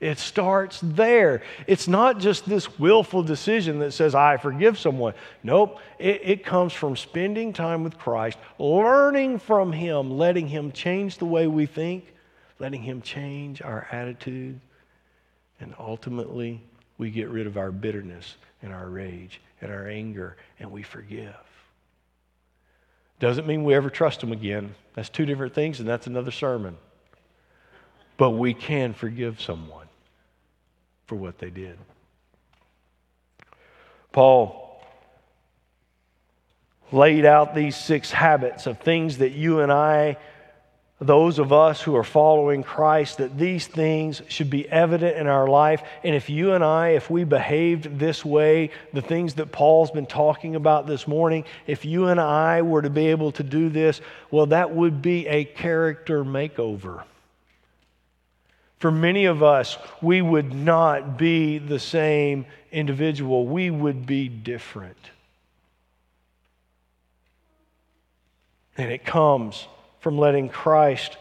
It 0.00 0.18
starts 0.18 0.80
there. 0.82 1.42
It's 1.66 1.86
not 1.86 2.18
just 2.18 2.48
this 2.48 2.78
willful 2.78 3.22
decision 3.22 3.80
that 3.80 3.92
says, 3.92 4.14
I 4.14 4.38
forgive 4.38 4.78
someone. 4.78 5.12
Nope. 5.42 5.78
It, 5.98 6.22
it, 6.24 6.44
comes 6.44 6.72
from 6.72 6.96
spending 6.96 7.52
time 7.52 7.84
with 7.84 7.98
Christ, 7.98 8.38
learning 8.58 9.40
from 9.40 9.72
Him, 9.72 10.16
letting 10.16 10.48
Him 10.48 10.72
change 10.72 11.18
the 11.18 11.26
way 11.26 11.46
we 11.46 11.66
think, 11.66 12.14
letting 12.58 12.82
Him 12.82 13.02
change 13.02 13.60
our 13.60 13.86
attitude, 13.92 14.58
and 15.60 15.74
ultimately 15.78 16.62
we 16.96 17.10
get 17.10 17.28
rid 17.28 17.46
of 17.46 17.58
our 17.58 17.70
bitterness 17.70 18.36
and 18.62 18.72
our 18.72 18.88
rage 18.88 19.42
and 19.60 19.70
our 19.70 19.86
anger 19.86 20.38
and 20.58 20.70
we 20.70 20.82
forgive. 20.82 21.36
Doesn't 23.18 23.46
mean 23.46 23.64
we 23.64 23.74
ever 23.74 23.90
trust 23.90 24.22
Him 24.22 24.32
again. 24.32 24.74
That's 24.94 25.10
two 25.10 25.26
different 25.26 25.54
things, 25.54 25.78
and 25.78 25.86
that's 25.86 26.06
another 26.06 26.30
sermon. 26.30 26.78
But 28.16 28.30
we 28.30 28.54
can 28.54 28.94
forgive 28.94 29.42
someone 29.42 29.79
for 31.10 31.16
what 31.16 31.38
they 31.38 31.50
did. 31.50 31.76
Paul 34.12 34.80
laid 36.92 37.24
out 37.24 37.52
these 37.52 37.76
six 37.76 38.12
habits 38.12 38.68
of 38.68 38.78
things 38.78 39.18
that 39.18 39.32
you 39.32 39.58
and 39.58 39.72
I, 39.72 40.18
those 41.00 41.40
of 41.40 41.52
us 41.52 41.82
who 41.82 41.96
are 41.96 42.04
following 42.04 42.62
Christ, 42.62 43.18
that 43.18 43.36
these 43.36 43.66
things 43.66 44.22
should 44.28 44.50
be 44.50 44.68
evident 44.68 45.16
in 45.16 45.26
our 45.26 45.48
life. 45.48 45.82
And 46.04 46.14
if 46.14 46.30
you 46.30 46.52
and 46.52 46.62
I, 46.62 46.90
if 46.90 47.10
we 47.10 47.24
behaved 47.24 47.98
this 47.98 48.24
way, 48.24 48.70
the 48.92 49.02
things 49.02 49.34
that 49.34 49.50
Paul's 49.50 49.90
been 49.90 50.06
talking 50.06 50.54
about 50.54 50.86
this 50.86 51.08
morning, 51.08 51.44
if 51.66 51.84
you 51.84 52.06
and 52.06 52.20
I 52.20 52.62
were 52.62 52.82
to 52.82 52.90
be 52.90 53.08
able 53.08 53.32
to 53.32 53.42
do 53.42 53.68
this, 53.68 54.00
well, 54.30 54.46
that 54.46 54.72
would 54.72 55.02
be 55.02 55.26
a 55.26 55.44
character 55.44 56.22
makeover. 56.22 57.02
For 58.80 58.90
many 58.90 59.26
of 59.26 59.42
us, 59.42 59.76
we 60.00 60.22
would 60.22 60.54
not 60.54 61.18
be 61.18 61.58
the 61.58 61.78
same 61.78 62.46
individual, 62.72 63.46
we 63.46 63.70
would 63.70 64.06
be 64.06 64.28
different. 64.28 64.96
And 68.78 68.90
it 68.90 69.04
comes 69.04 69.68
from 69.98 70.16
letting 70.16 70.48
Christ 70.48 71.18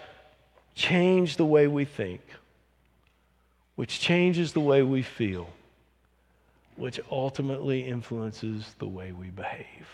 change 0.73 1.35
the 1.35 1.45
way 1.45 1.67
we 1.67 1.83
think, 1.83 2.21
which 3.75 3.99
changes 3.99 4.53
the 4.53 4.61
way 4.61 4.81
we 4.81 5.01
feel, 5.01 5.49
which 6.77 7.01
ultimately 7.11 7.81
influences 7.85 8.73
the 8.79 8.87
way 8.87 9.11
we 9.11 9.31
behave. 9.31 9.87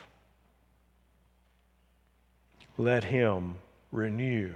Let 2.78 3.06
Him 3.06 3.56
renew 3.92 4.54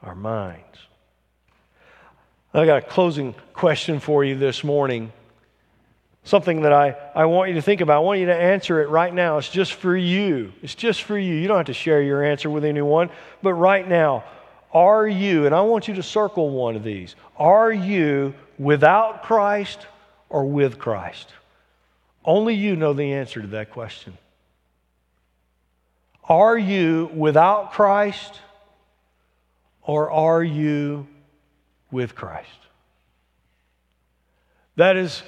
our 0.00 0.14
minds. 0.14 0.78
I 2.54 2.66
got 2.66 2.78
a 2.78 2.82
closing 2.82 3.34
question 3.54 3.98
for 3.98 4.22
you 4.24 4.36
this 4.36 4.62
morning. 4.62 5.10
Something 6.24 6.62
that 6.62 6.72
I, 6.72 6.94
I 7.14 7.24
want 7.24 7.48
you 7.48 7.54
to 7.54 7.62
think 7.62 7.80
about. 7.80 7.96
I 7.96 8.00
want 8.00 8.20
you 8.20 8.26
to 8.26 8.34
answer 8.34 8.82
it 8.82 8.90
right 8.90 9.12
now. 9.12 9.38
It's 9.38 9.48
just 9.48 9.72
for 9.72 9.96
you. 9.96 10.52
It's 10.60 10.74
just 10.74 11.02
for 11.02 11.18
you. 11.18 11.34
You 11.34 11.48
don't 11.48 11.56
have 11.56 11.66
to 11.66 11.74
share 11.74 12.02
your 12.02 12.22
answer 12.22 12.50
with 12.50 12.64
anyone. 12.64 13.08
But 13.42 13.54
right 13.54 13.88
now, 13.88 14.24
are 14.74 15.08
you, 15.08 15.46
and 15.46 15.54
I 15.54 15.62
want 15.62 15.88
you 15.88 15.94
to 15.94 16.02
circle 16.02 16.50
one 16.50 16.76
of 16.76 16.84
these, 16.84 17.16
are 17.38 17.72
you 17.72 18.34
without 18.58 19.22
Christ 19.22 19.86
or 20.28 20.44
with 20.44 20.78
Christ? 20.78 21.32
Only 22.22 22.54
you 22.54 22.76
know 22.76 22.92
the 22.92 23.14
answer 23.14 23.40
to 23.40 23.48
that 23.48 23.70
question. 23.70 24.16
Are 26.28 26.56
you 26.56 27.10
without 27.14 27.72
Christ 27.72 28.40
or 29.82 30.10
are 30.10 30.44
you 30.44 31.06
with 31.92 32.16
Christ. 32.16 32.48
That 34.76 34.96
is 34.96 35.22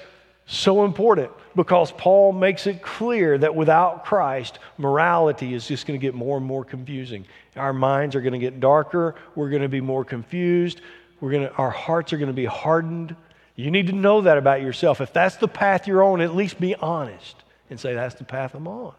so 0.47 0.85
important 0.85 1.31
because 1.55 1.93
Paul 1.93 2.33
makes 2.33 2.67
it 2.67 2.83
clear 2.83 3.39
that 3.39 3.55
without 3.55 4.05
Christ, 4.05 4.59
morality 4.79 5.55
is 5.55 5.69
just 5.69 5.87
going 5.87 5.99
to 5.99 6.05
get 6.05 6.15
more 6.15 6.37
and 6.37 6.45
more 6.45 6.65
confusing. 6.65 7.27
Our 7.57 7.73
minds 7.73 8.17
are 8.17 8.21
going 8.21 8.33
to 8.33 8.39
get 8.39 8.61
darker, 8.61 9.15
we're 9.35 9.51
going 9.51 9.63
to 9.63 9.69
be 9.69 9.81
more 9.81 10.05
confused, 10.05 10.81
we're 11.21 11.31
going 11.31 11.49
to, 11.49 11.55
our 11.55 11.71
hearts 11.71 12.13
are 12.13 12.19
going 12.19 12.29
to 12.29 12.35
be 12.35 12.45
hardened. 12.45 13.15
You 13.57 13.71
need 13.71 13.87
to 13.87 13.93
know 13.93 14.23
that 14.23 14.37
about 14.37 14.63
yourself. 14.63 15.01
If 15.01 15.13
that's 15.13 15.37
the 15.37 15.47
path 15.47 15.87
you're 15.87 16.03
on, 16.03 16.21
at 16.21 16.35
least 16.35 16.59
be 16.59 16.75
honest 16.75 17.37
and 17.71 17.79
say, 17.79 17.95
That's 17.95 18.17
the 18.17 18.25
path 18.25 18.55
I'm 18.55 18.67
on. 18.67 18.95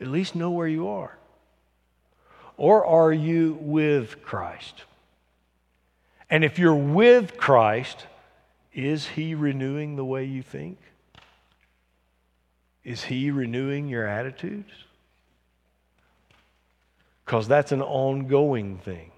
At 0.00 0.06
least 0.06 0.34
know 0.34 0.50
where 0.50 0.68
you 0.68 0.88
are. 0.88 1.16
Or 2.56 2.84
are 2.84 3.12
you 3.12 3.58
with 3.60 4.22
Christ? 4.22 4.84
And 6.30 6.44
if 6.44 6.58
you're 6.58 6.74
with 6.74 7.36
Christ, 7.36 8.06
is 8.74 9.06
He 9.06 9.34
renewing 9.34 9.96
the 9.96 10.04
way 10.04 10.24
you 10.24 10.42
think? 10.42 10.78
Is 12.84 13.04
He 13.04 13.30
renewing 13.30 13.88
your 13.88 14.06
attitudes? 14.06 14.70
Because 17.24 17.48
that's 17.48 17.72
an 17.72 17.82
ongoing 17.82 18.78
thing. 18.78 19.10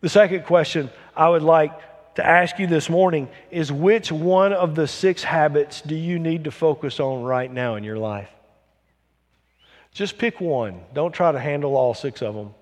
The 0.00 0.08
second 0.08 0.44
question 0.44 0.90
I 1.16 1.28
would 1.28 1.42
like 1.42 2.14
to 2.16 2.26
ask 2.26 2.58
you 2.58 2.66
this 2.66 2.88
morning 2.88 3.28
is 3.50 3.70
which 3.70 4.10
one 4.10 4.52
of 4.52 4.74
the 4.74 4.86
six 4.86 5.22
habits 5.22 5.80
do 5.82 5.94
you 5.94 6.18
need 6.18 6.44
to 6.44 6.50
focus 6.50 7.00
on 7.00 7.22
right 7.24 7.52
now 7.52 7.76
in 7.76 7.84
your 7.84 7.98
life? 7.98 8.30
Just 9.92 10.18
pick 10.18 10.40
one. 10.40 10.80
Don't 10.94 11.12
try 11.12 11.32
to 11.32 11.38
handle 11.38 11.76
all 11.76 11.94
six 11.94 12.22
of 12.22 12.34
them. 12.34 12.54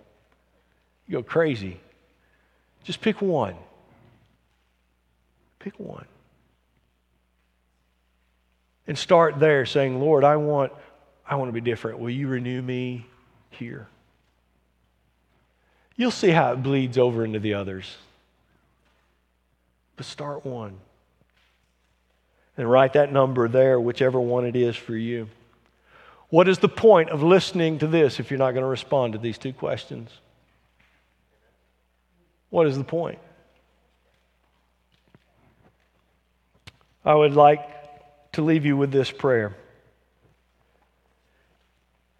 You 1.06 1.18
go 1.18 1.22
crazy. 1.22 1.78
Just 2.84 3.00
pick 3.00 3.20
one. 3.20 3.54
Pick 5.58 5.78
one. 5.78 6.06
And 8.86 8.98
start 8.98 9.38
there 9.40 9.64
saying, 9.64 9.98
Lord, 10.00 10.24
I 10.24 10.36
want, 10.36 10.72
I 11.26 11.36
want 11.36 11.48
to 11.48 11.52
be 11.52 11.60
different. 11.62 11.98
Will 11.98 12.10
you 12.10 12.28
renew 12.28 12.60
me 12.60 13.06
here? 13.50 13.88
You'll 15.96 16.10
see 16.10 16.30
how 16.30 16.52
it 16.52 16.62
bleeds 16.62 16.98
over 16.98 17.24
into 17.24 17.38
the 17.38 17.54
others. 17.54 17.96
But 19.96 20.06
start 20.06 20.44
one. 20.44 20.78
And 22.56 22.70
write 22.70 22.92
that 22.92 23.12
number 23.12 23.48
there, 23.48 23.80
whichever 23.80 24.20
one 24.20 24.44
it 24.44 24.56
is 24.56 24.76
for 24.76 24.96
you. 24.96 25.28
What 26.30 26.48
is 26.48 26.58
the 26.58 26.68
point 26.68 27.10
of 27.10 27.22
listening 27.22 27.78
to 27.78 27.86
this 27.86 28.18
if 28.18 28.30
you're 28.30 28.38
not 28.38 28.52
going 28.52 28.62
to 28.62 28.68
respond 28.68 29.12
to 29.12 29.18
these 29.18 29.38
two 29.38 29.52
questions? 29.52 30.10
What 32.54 32.68
is 32.68 32.78
the 32.78 32.84
point? 32.84 33.18
I 37.04 37.12
would 37.12 37.34
like 37.34 37.68
to 38.34 38.42
leave 38.42 38.64
you 38.64 38.76
with 38.76 38.92
this 38.92 39.10
prayer. 39.10 39.56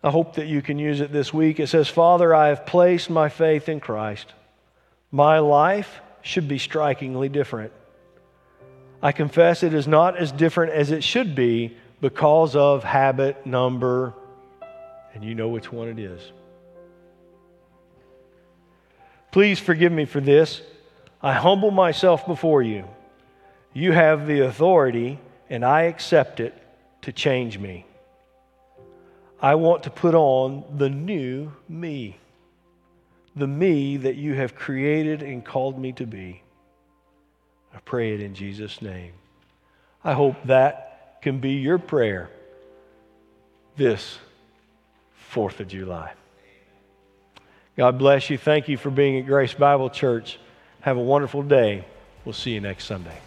I 0.02 0.10
hope 0.10 0.34
that 0.34 0.48
you 0.48 0.60
can 0.60 0.80
use 0.80 1.00
it 1.00 1.12
this 1.12 1.32
week. 1.32 1.60
It 1.60 1.68
says, 1.68 1.86
Father, 1.86 2.34
I 2.34 2.48
have 2.48 2.66
placed 2.66 3.10
my 3.10 3.28
faith 3.28 3.68
in 3.68 3.78
Christ. 3.78 4.26
My 5.12 5.38
life 5.38 6.00
should 6.22 6.48
be 6.48 6.58
strikingly 6.58 7.28
different. 7.28 7.72
I 9.00 9.12
confess 9.12 9.62
it 9.62 9.72
is 9.72 9.86
not 9.86 10.16
as 10.16 10.32
different 10.32 10.72
as 10.72 10.90
it 10.90 11.04
should 11.04 11.36
be 11.36 11.76
because 12.00 12.56
of 12.56 12.82
habit 12.82 13.46
number, 13.46 14.14
and 15.14 15.22
you 15.22 15.36
know 15.36 15.46
which 15.46 15.70
one 15.70 15.86
it 15.86 16.00
is. 16.00 16.32
Please 19.34 19.58
forgive 19.58 19.90
me 19.90 20.04
for 20.04 20.20
this. 20.20 20.62
I 21.20 21.32
humble 21.32 21.72
myself 21.72 22.24
before 22.24 22.62
you. 22.62 22.84
You 23.72 23.90
have 23.90 24.28
the 24.28 24.42
authority, 24.42 25.18
and 25.50 25.64
I 25.64 25.82
accept 25.82 26.38
it 26.38 26.54
to 27.02 27.10
change 27.10 27.58
me. 27.58 27.84
I 29.42 29.56
want 29.56 29.82
to 29.82 29.90
put 29.90 30.14
on 30.14 30.62
the 30.76 30.88
new 30.88 31.50
me, 31.68 32.16
the 33.34 33.48
me 33.48 33.96
that 33.96 34.14
you 34.14 34.34
have 34.34 34.54
created 34.54 35.20
and 35.20 35.44
called 35.44 35.80
me 35.80 35.90
to 35.94 36.06
be. 36.06 36.40
I 37.74 37.80
pray 37.80 38.14
it 38.14 38.20
in 38.20 38.36
Jesus' 38.36 38.80
name. 38.80 39.14
I 40.04 40.12
hope 40.12 40.36
that 40.44 41.18
can 41.22 41.40
be 41.40 41.54
your 41.54 41.78
prayer 41.78 42.30
this 43.74 44.16
4th 45.32 45.58
of 45.58 45.66
July. 45.66 46.12
God 47.76 47.98
bless 47.98 48.30
you. 48.30 48.38
Thank 48.38 48.68
you 48.68 48.76
for 48.76 48.90
being 48.90 49.18
at 49.18 49.26
Grace 49.26 49.54
Bible 49.54 49.90
Church. 49.90 50.38
Have 50.80 50.96
a 50.96 51.02
wonderful 51.02 51.42
day. 51.42 51.84
We'll 52.24 52.32
see 52.32 52.52
you 52.52 52.60
next 52.60 52.84
Sunday. 52.84 53.18